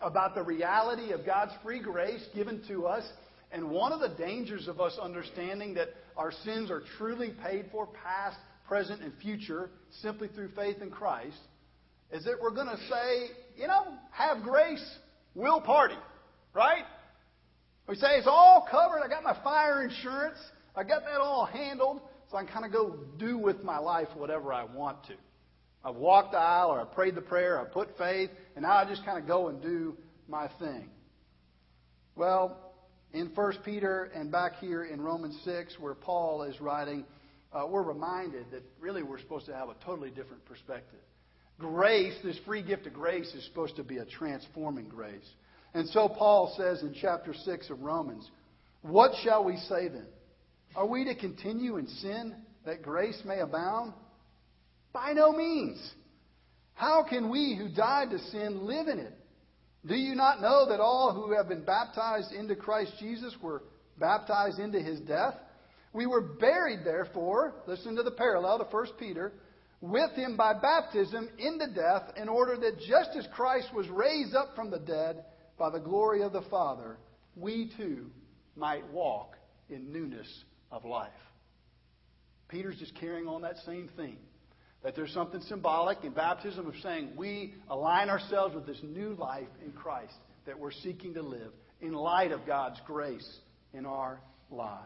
about 0.00 0.34
the 0.34 0.42
reality 0.42 1.12
of 1.12 1.24
God's 1.24 1.52
free 1.62 1.80
grace 1.80 2.24
given 2.34 2.62
to 2.68 2.86
us. 2.86 3.04
And 3.52 3.70
one 3.70 3.92
of 3.92 4.00
the 4.00 4.16
dangers 4.16 4.68
of 4.68 4.80
us 4.80 4.98
understanding 5.00 5.74
that 5.74 5.88
our 6.16 6.32
sins 6.44 6.70
are 6.70 6.82
truly 6.98 7.32
paid 7.42 7.66
for, 7.72 7.86
past, 7.86 8.36
present, 8.66 9.02
and 9.02 9.12
future 9.20 9.70
simply 10.02 10.28
through 10.28 10.50
faith 10.54 10.76
in 10.80 10.90
Christ 10.90 11.38
is 12.12 12.24
that 12.24 12.34
we're 12.40 12.54
going 12.54 12.68
to 12.68 12.76
say, 12.76 13.26
you 13.56 13.66
know, 13.66 13.94
have 14.10 14.42
grace, 14.42 14.84
we'll 15.34 15.60
party, 15.60 15.96
right? 16.54 16.84
We 17.88 17.96
say 17.96 18.08
it's 18.18 18.26
all 18.26 18.66
covered. 18.70 19.02
I 19.04 19.08
got 19.08 19.22
my 19.22 19.36
fire 19.42 19.82
insurance. 19.82 20.38
I 20.76 20.84
got 20.84 21.02
that 21.02 21.20
all 21.20 21.46
handled, 21.46 22.00
so 22.30 22.36
I 22.36 22.44
can 22.44 22.52
kind 22.52 22.64
of 22.64 22.72
go 22.72 22.96
do 23.18 23.38
with 23.38 23.64
my 23.64 23.78
life 23.78 24.08
whatever 24.14 24.52
I 24.52 24.64
want 24.64 25.04
to. 25.04 25.14
I've 25.84 25.96
walked 25.96 26.32
the 26.32 26.38
aisle, 26.38 26.70
or 26.70 26.80
I 26.80 26.84
prayed 26.84 27.14
the 27.14 27.22
prayer, 27.22 27.58
I 27.58 27.64
put 27.64 27.96
faith, 27.96 28.30
and 28.54 28.62
now 28.62 28.76
I 28.76 28.84
just 28.84 29.04
kind 29.04 29.18
of 29.18 29.26
go 29.26 29.48
and 29.48 29.60
do 29.62 29.96
my 30.28 30.48
thing. 30.58 30.88
Well, 32.14 32.74
in 33.12 33.30
1 33.34 33.52
Peter 33.64 34.10
and 34.14 34.30
back 34.30 34.56
here 34.60 34.84
in 34.84 35.00
Romans 35.00 35.40
6, 35.44 35.78
where 35.80 35.94
Paul 35.94 36.42
is 36.42 36.60
writing, 36.60 37.04
uh, 37.52 37.66
we're 37.68 37.82
reminded 37.82 38.50
that 38.52 38.62
really 38.78 39.02
we're 39.02 39.18
supposed 39.18 39.46
to 39.46 39.54
have 39.54 39.68
a 39.68 39.74
totally 39.84 40.10
different 40.10 40.44
perspective. 40.44 41.00
Grace, 41.58 42.14
this 42.22 42.38
free 42.46 42.62
gift 42.62 42.86
of 42.86 42.92
grace, 42.92 43.32
is 43.34 43.44
supposed 43.46 43.76
to 43.76 43.82
be 43.82 43.98
a 43.98 44.04
transforming 44.04 44.88
grace. 44.88 45.28
And 45.74 45.88
so 45.88 46.08
Paul 46.08 46.54
says 46.56 46.82
in 46.82 46.94
chapter 47.00 47.34
6 47.34 47.70
of 47.70 47.80
Romans, 47.80 48.30
What 48.82 49.12
shall 49.22 49.44
we 49.44 49.56
say 49.56 49.88
then? 49.88 50.06
Are 50.76 50.86
we 50.86 51.04
to 51.04 51.14
continue 51.14 51.78
in 51.78 51.86
sin 51.86 52.34
that 52.64 52.82
grace 52.82 53.20
may 53.24 53.40
abound? 53.40 53.92
By 54.92 55.12
no 55.12 55.32
means. 55.32 55.78
How 56.74 57.04
can 57.08 57.30
we 57.30 57.56
who 57.56 57.68
died 57.68 58.10
to 58.10 58.18
sin 58.30 58.66
live 58.66 58.88
in 58.88 58.98
it? 58.98 59.12
Do 59.86 59.94
you 59.94 60.14
not 60.14 60.40
know 60.40 60.68
that 60.68 60.80
all 60.80 61.12
who 61.12 61.36
have 61.36 61.48
been 61.48 61.64
baptized 61.64 62.32
into 62.32 62.54
Christ 62.54 62.92
Jesus 63.00 63.34
were 63.42 63.62
baptized 63.98 64.58
into 64.58 64.80
his 64.80 65.00
death? 65.00 65.34
We 65.92 66.06
were 66.06 66.20
buried, 66.20 66.80
therefore, 66.84 67.54
listen 67.66 67.96
to 67.96 68.02
the 68.02 68.10
parallel 68.10 68.58
to 68.58 68.64
1 68.64 68.86
Peter, 68.98 69.32
with 69.80 70.12
him 70.12 70.36
by 70.36 70.52
baptism 70.54 71.28
into 71.38 71.66
death, 71.66 72.12
in 72.16 72.28
order 72.28 72.56
that 72.56 72.78
just 72.80 73.10
as 73.16 73.26
Christ 73.34 73.74
was 73.74 73.88
raised 73.88 74.34
up 74.34 74.54
from 74.54 74.70
the 74.70 74.78
dead 74.78 75.24
by 75.58 75.70
the 75.70 75.80
glory 75.80 76.22
of 76.22 76.32
the 76.32 76.42
Father, 76.42 76.98
we 77.34 77.72
too 77.76 78.06
might 78.54 78.88
walk 78.92 79.36
in 79.68 79.92
newness 79.92 80.28
of 80.70 80.84
life. 80.84 81.10
Peter's 82.48 82.76
just 82.76 82.94
carrying 82.96 83.26
on 83.28 83.42
that 83.42 83.56
same 83.64 83.88
theme. 83.96 84.18
That 84.82 84.96
there's 84.96 85.12
something 85.12 85.40
symbolic 85.42 85.98
in 86.04 86.12
baptism 86.12 86.66
of 86.66 86.74
saying 86.82 87.10
we 87.16 87.54
align 87.68 88.08
ourselves 88.08 88.54
with 88.54 88.66
this 88.66 88.80
new 88.82 89.14
life 89.14 89.48
in 89.64 89.72
Christ 89.72 90.14
that 90.46 90.58
we're 90.58 90.72
seeking 90.72 91.14
to 91.14 91.22
live 91.22 91.52
in 91.80 91.92
light 91.92 92.32
of 92.32 92.46
God's 92.46 92.80
grace 92.86 93.28
in 93.74 93.84
our 93.84 94.20
lives. 94.50 94.80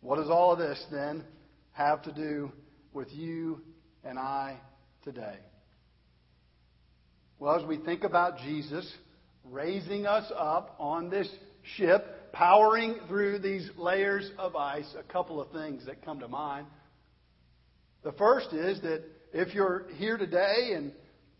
What 0.00 0.16
does 0.16 0.30
all 0.30 0.52
of 0.52 0.58
this 0.58 0.82
then 0.92 1.24
have 1.72 2.02
to 2.02 2.12
do 2.12 2.52
with 2.92 3.08
you 3.12 3.60
and 4.04 4.18
I 4.18 4.58
today? 5.02 5.38
Well, 7.38 7.58
as 7.58 7.66
we 7.66 7.78
think 7.78 8.04
about 8.04 8.38
Jesus 8.38 8.90
raising 9.44 10.06
us 10.06 10.30
up 10.36 10.76
on 10.78 11.10
this 11.10 11.28
ship, 11.76 12.06
powering 12.34 12.96
through 13.06 13.38
these 13.38 13.70
layers 13.78 14.30
of 14.38 14.56
ice, 14.56 14.92
a 14.98 15.12
couple 15.12 15.40
of 15.40 15.50
things 15.52 15.86
that 15.86 16.04
come 16.04 16.18
to 16.18 16.28
mind. 16.28 16.66
The 18.02 18.12
first 18.12 18.52
is 18.52 18.80
that 18.82 19.02
if 19.32 19.54
you're 19.54 19.86
here 19.96 20.18
today 20.18 20.72
and 20.74 20.92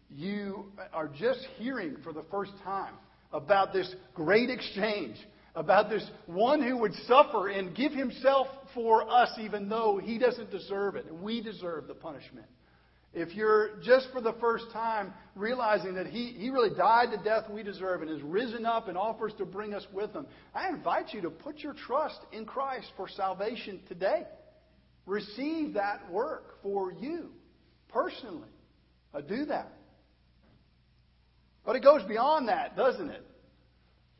you 0.08 0.66
are 0.92 1.08
just 1.08 1.40
hearing 1.58 1.96
for 2.04 2.12
the 2.12 2.22
first 2.30 2.52
time 2.62 2.94
about 3.32 3.72
this 3.72 3.92
great 4.14 4.48
exchange 4.48 5.16
about 5.56 5.88
this 5.88 6.08
one 6.26 6.62
who 6.62 6.76
would 6.78 6.94
suffer 7.06 7.48
and 7.48 7.76
give 7.76 7.92
himself 7.92 8.48
for 8.74 9.08
us 9.08 9.30
even 9.40 9.68
though 9.68 10.00
he 10.02 10.18
doesn't 10.18 10.50
deserve 10.50 10.96
it. 10.96 11.06
We 11.12 11.40
deserve 11.40 11.86
the 11.86 11.94
punishment. 11.94 12.46
If 13.14 13.32
you're 13.34 13.76
just 13.84 14.08
for 14.12 14.20
the 14.20 14.32
first 14.40 14.64
time 14.72 15.14
realizing 15.36 15.94
that 15.94 16.08
he, 16.08 16.34
he 16.36 16.50
really 16.50 16.74
died 16.76 17.08
the 17.12 17.22
death 17.22 17.48
we 17.48 17.62
deserve 17.62 18.02
and 18.02 18.10
has 18.10 18.20
risen 18.22 18.66
up 18.66 18.88
and 18.88 18.98
offers 18.98 19.32
to 19.38 19.44
bring 19.44 19.72
us 19.72 19.86
with 19.92 20.12
him, 20.12 20.26
I 20.52 20.68
invite 20.68 21.14
you 21.14 21.20
to 21.22 21.30
put 21.30 21.58
your 21.58 21.74
trust 21.74 22.18
in 22.32 22.44
Christ 22.44 22.90
for 22.96 23.08
salvation 23.08 23.80
today. 23.86 24.24
Receive 25.06 25.74
that 25.74 26.10
work 26.10 26.60
for 26.62 26.92
you 26.92 27.30
personally. 27.88 28.48
Uh, 29.14 29.20
do 29.20 29.44
that. 29.44 29.72
But 31.64 31.76
it 31.76 31.84
goes 31.84 32.02
beyond 32.02 32.48
that, 32.48 32.76
doesn't 32.76 33.10
it? 33.10 33.24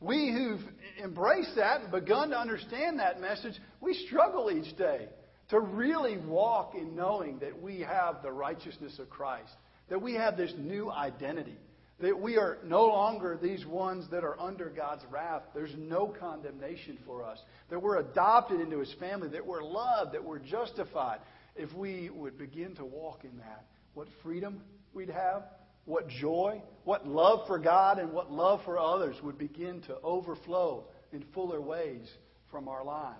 We 0.00 0.32
who've 0.32 0.60
embraced 1.02 1.56
that 1.56 1.80
and 1.80 1.90
begun 1.90 2.30
to 2.30 2.38
understand 2.38 3.00
that 3.00 3.20
message, 3.20 3.54
we 3.80 3.94
struggle 4.06 4.50
each 4.52 4.76
day 4.76 5.08
to 5.50 5.60
really 5.60 6.16
walk 6.18 6.74
in 6.74 6.96
knowing 6.96 7.38
that 7.40 7.60
we 7.60 7.80
have 7.80 8.22
the 8.22 8.32
righteousness 8.32 8.98
of 8.98 9.10
Christ, 9.10 9.52
that 9.88 10.00
we 10.00 10.14
have 10.14 10.36
this 10.36 10.52
new 10.56 10.90
identity, 10.90 11.56
that 12.00 12.18
we 12.18 12.36
are 12.36 12.58
no 12.64 12.86
longer 12.86 13.38
these 13.40 13.64
ones 13.66 14.06
that 14.10 14.24
are 14.24 14.40
under 14.40 14.68
God's 14.68 15.04
wrath. 15.10 15.42
There's 15.54 15.74
no 15.76 16.06
condemnation 16.06 16.98
for 17.06 17.22
us, 17.22 17.38
that 17.70 17.80
we're 17.80 17.98
adopted 17.98 18.60
into 18.60 18.78
His 18.78 18.92
family, 18.98 19.28
that 19.28 19.46
we're 19.46 19.62
loved, 19.62 20.14
that 20.14 20.24
we're 20.24 20.38
justified. 20.38 21.20
If 21.56 21.72
we 21.74 22.10
would 22.10 22.36
begin 22.38 22.74
to 22.76 22.84
walk 22.84 23.24
in 23.24 23.36
that, 23.38 23.66
what 23.94 24.08
freedom 24.22 24.60
we'd 24.92 25.10
have, 25.10 25.44
what 25.84 26.08
joy, 26.08 26.62
what 26.84 27.06
love 27.06 27.46
for 27.46 27.58
God, 27.58 27.98
and 27.98 28.12
what 28.12 28.32
love 28.32 28.60
for 28.64 28.78
others 28.78 29.16
would 29.22 29.38
begin 29.38 29.82
to 29.82 29.96
overflow 30.02 30.84
in 31.12 31.22
fuller 31.34 31.60
ways 31.60 32.10
from 32.50 32.68
our 32.68 32.84
lives. 32.84 33.18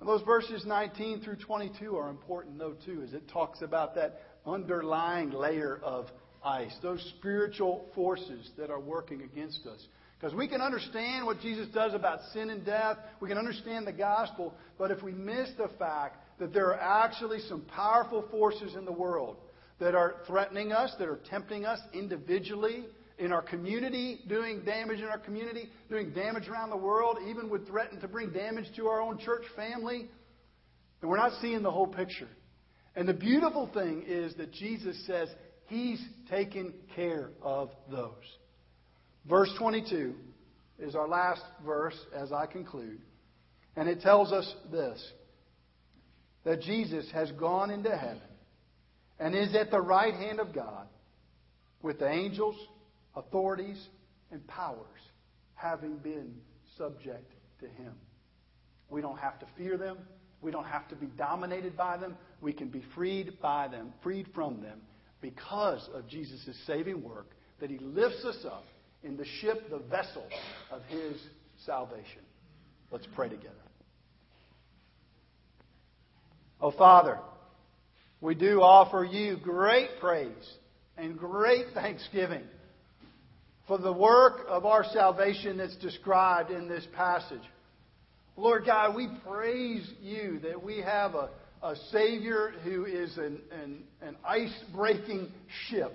And 0.00 0.08
those 0.08 0.22
verses 0.22 0.64
19 0.64 1.22
through 1.22 1.36
22 1.36 1.96
are 1.96 2.10
important, 2.10 2.58
though, 2.58 2.74
too, 2.84 3.02
as 3.02 3.14
it 3.14 3.28
talks 3.28 3.62
about 3.62 3.94
that 3.96 4.20
underlying 4.46 5.30
layer 5.30 5.80
of 5.82 6.06
ice, 6.44 6.74
those 6.82 7.02
spiritual 7.18 7.86
forces 7.94 8.50
that 8.56 8.70
are 8.70 8.80
working 8.80 9.22
against 9.22 9.66
us. 9.66 9.84
Because 10.18 10.34
we 10.34 10.48
can 10.48 10.60
understand 10.60 11.26
what 11.26 11.40
Jesus 11.40 11.68
does 11.68 11.94
about 11.94 12.20
sin 12.32 12.50
and 12.50 12.64
death, 12.64 12.96
we 13.20 13.28
can 13.28 13.38
understand 13.38 13.86
the 13.86 13.92
gospel, 13.92 14.54
but 14.76 14.90
if 14.90 15.02
we 15.02 15.12
miss 15.12 15.48
the 15.56 15.70
fact 15.78 16.16
that 16.38 16.52
there 16.52 16.74
are 16.74 17.04
actually 17.04 17.40
some 17.48 17.62
powerful 17.62 18.24
forces 18.30 18.74
in 18.74 18.84
the 18.84 18.92
world 18.92 19.36
that 19.78 19.94
are 19.94 20.16
threatening 20.26 20.72
us, 20.72 20.92
that 20.98 21.08
are 21.08 21.20
tempting 21.30 21.64
us 21.64 21.78
individually, 21.92 22.84
in 23.18 23.32
our 23.32 23.42
community, 23.42 24.20
doing 24.28 24.62
damage 24.64 25.00
in 25.00 25.06
our 25.06 25.18
community, 25.18 25.68
doing 25.90 26.10
damage 26.10 26.48
around 26.48 26.70
the 26.70 26.76
world, 26.76 27.18
even 27.26 27.50
would 27.50 27.66
threaten 27.66 28.00
to 28.00 28.08
bring 28.08 28.30
damage 28.30 28.66
to 28.76 28.86
our 28.86 29.00
own 29.00 29.18
church 29.18 29.44
family. 29.56 30.08
And 31.00 31.10
we're 31.10 31.16
not 31.16 31.32
seeing 31.40 31.62
the 31.62 31.70
whole 31.70 31.86
picture. 31.86 32.28
And 32.94 33.08
the 33.08 33.14
beautiful 33.14 33.70
thing 33.72 34.04
is 34.06 34.34
that 34.36 34.52
Jesus 34.52 34.96
says 35.06 35.28
He's 35.66 36.00
taken 36.30 36.72
care 36.96 37.30
of 37.42 37.70
those. 37.90 38.12
Verse 39.28 39.50
22 39.58 40.14
is 40.78 40.94
our 40.94 41.06
last 41.06 41.42
verse 41.64 41.98
as 42.14 42.32
I 42.32 42.46
conclude. 42.46 43.00
And 43.76 43.88
it 43.88 44.00
tells 44.00 44.32
us 44.32 44.52
this 44.72 45.12
that 46.44 46.62
Jesus 46.62 47.06
has 47.12 47.30
gone 47.32 47.70
into 47.70 47.94
heaven 47.94 48.22
and 49.20 49.34
is 49.34 49.54
at 49.54 49.70
the 49.70 49.80
right 49.80 50.14
hand 50.14 50.40
of 50.40 50.54
God 50.54 50.86
with 51.82 51.98
the 51.98 52.08
angels, 52.08 52.56
authorities, 53.16 53.88
and 54.30 54.46
powers 54.46 55.00
having 55.54 55.96
been 55.96 56.34
subject 56.76 57.32
to 57.60 57.66
him. 57.66 57.92
We 58.90 59.00
don't 59.00 59.18
have 59.18 59.38
to 59.40 59.46
fear 59.56 59.76
them. 59.76 59.98
We 60.40 60.50
don't 60.50 60.64
have 60.66 60.88
to 60.88 60.96
be 60.96 61.06
dominated 61.06 61.76
by 61.76 61.96
them. 61.96 62.16
We 62.40 62.52
can 62.52 62.68
be 62.68 62.84
freed 62.94 63.40
by 63.40 63.68
them, 63.68 63.92
freed 64.02 64.28
from 64.34 64.62
them, 64.62 64.80
because 65.20 65.88
of 65.92 66.06
Jesus' 66.06 66.56
saving 66.66 67.02
work, 67.02 67.30
that 67.60 67.70
he 67.70 67.78
lifts 67.78 68.24
us 68.24 68.44
up 68.44 68.64
in 69.02 69.16
the 69.16 69.24
ship, 69.40 69.68
the 69.70 69.78
vessel 69.78 70.26
of 70.70 70.82
his 70.84 71.16
salvation. 71.66 72.22
Let's 72.90 73.06
pray 73.14 73.28
together. 73.28 73.54
Oh, 76.60 76.70
Father, 76.72 77.18
we 78.20 78.34
do 78.34 78.62
offer 78.62 79.04
you 79.04 79.36
great 79.36 79.88
praise 80.00 80.30
and 80.96 81.16
great 81.18 81.66
thanksgiving 81.74 82.42
for 83.68 83.78
the 83.78 83.92
work 83.92 84.46
of 84.48 84.64
our 84.64 84.82
salvation 84.92 85.58
that's 85.58 85.76
described 85.76 86.50
in 86.50 86.68
this 86.68 86.86
passage. 86.96 87.42
Lord 88.36 88.64
God, 88.64 88.96
we 88.96 89.08
praise 89.28 89.88
you 90.00 90.40
that 90.42 90.62
we 90.62 90.78
have 90.78 91.14
a, 91.14 91.28
a 91.62 91.76
Savior 91.92 92.52
who 92.64 92.86
is 92.86 93.16
an, 93.18 93.38
an, 93.52 93.82
an 94.00 94.16
ice 94.26 94.54
breaking 94.74 95.28
ship 95.68 95.92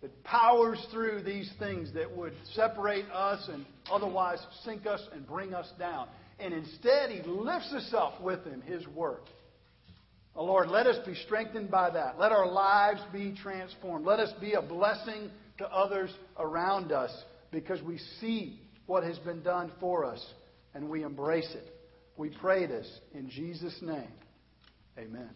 that 0.00 0.22
powers 0.22 0.78
through 0.92 1.22
these 1.22 1.50
things 1.58 1.92
that 1.94 2.16
would 2.16 2.32
separate 2.54 3.06
us 3.12 3.48
and 3.52 3.66
otherwise 3.90 4.38
sink 4.64 4.86
us 4.86 5.00
and 5.12 5.26
bring 5.26 5.52
us 5.52 5.70
down. 5.78 6.08
And 6.38 6.54
instead, 6.54 7.10
He 7.10 7.22
lifts 7.28 7.72
us 7.74 7.92
up 7.94 8.22
with 8.22 8.44
Him, 8.44 8.62
His 8.62 8.86
work. 8.88 9.22
Oh 10.36 10.44
Lord, 10.44 10.68
let 10.68 10.86
us 10.86 11.04
be 11.04 11.14
strengthened 11.26 11.70
by 11.70 11.90
that. 11.90 12.18
Let 12.18 12.32
our 12.32 12.50
lives 12.50 13.00
be 13.12 13.34
transformed. 13.42 14.06
Let 14.06 14.20
us 14.20 14.32
be 14.40 14.52
a 14.52 14.62
blessing 14.62 15.30
to 15.60 15.72
others 15.72 16.10
around 16.38 16.90
us 16.90 17.10
because 17.50 17.80
we 17.82 17.98
see 18.20 18.60
what 18.86 19.04
has 19.04 19.18
been 19.18 19.42
done 19.42 19.70
for 19.78 20.04
us 20.04 20.24
and 20.74 20.88
we 20.88 21.02
embrace 21.02 21.50
it. 21.54 21.74
We 22.16 22.30
pray 22.30 22.66
this 22.66 22.90
in 23.14 23.30
Jesus' 23.30 23.78
name. 23.80 24.12
Amen. 24.98 25.30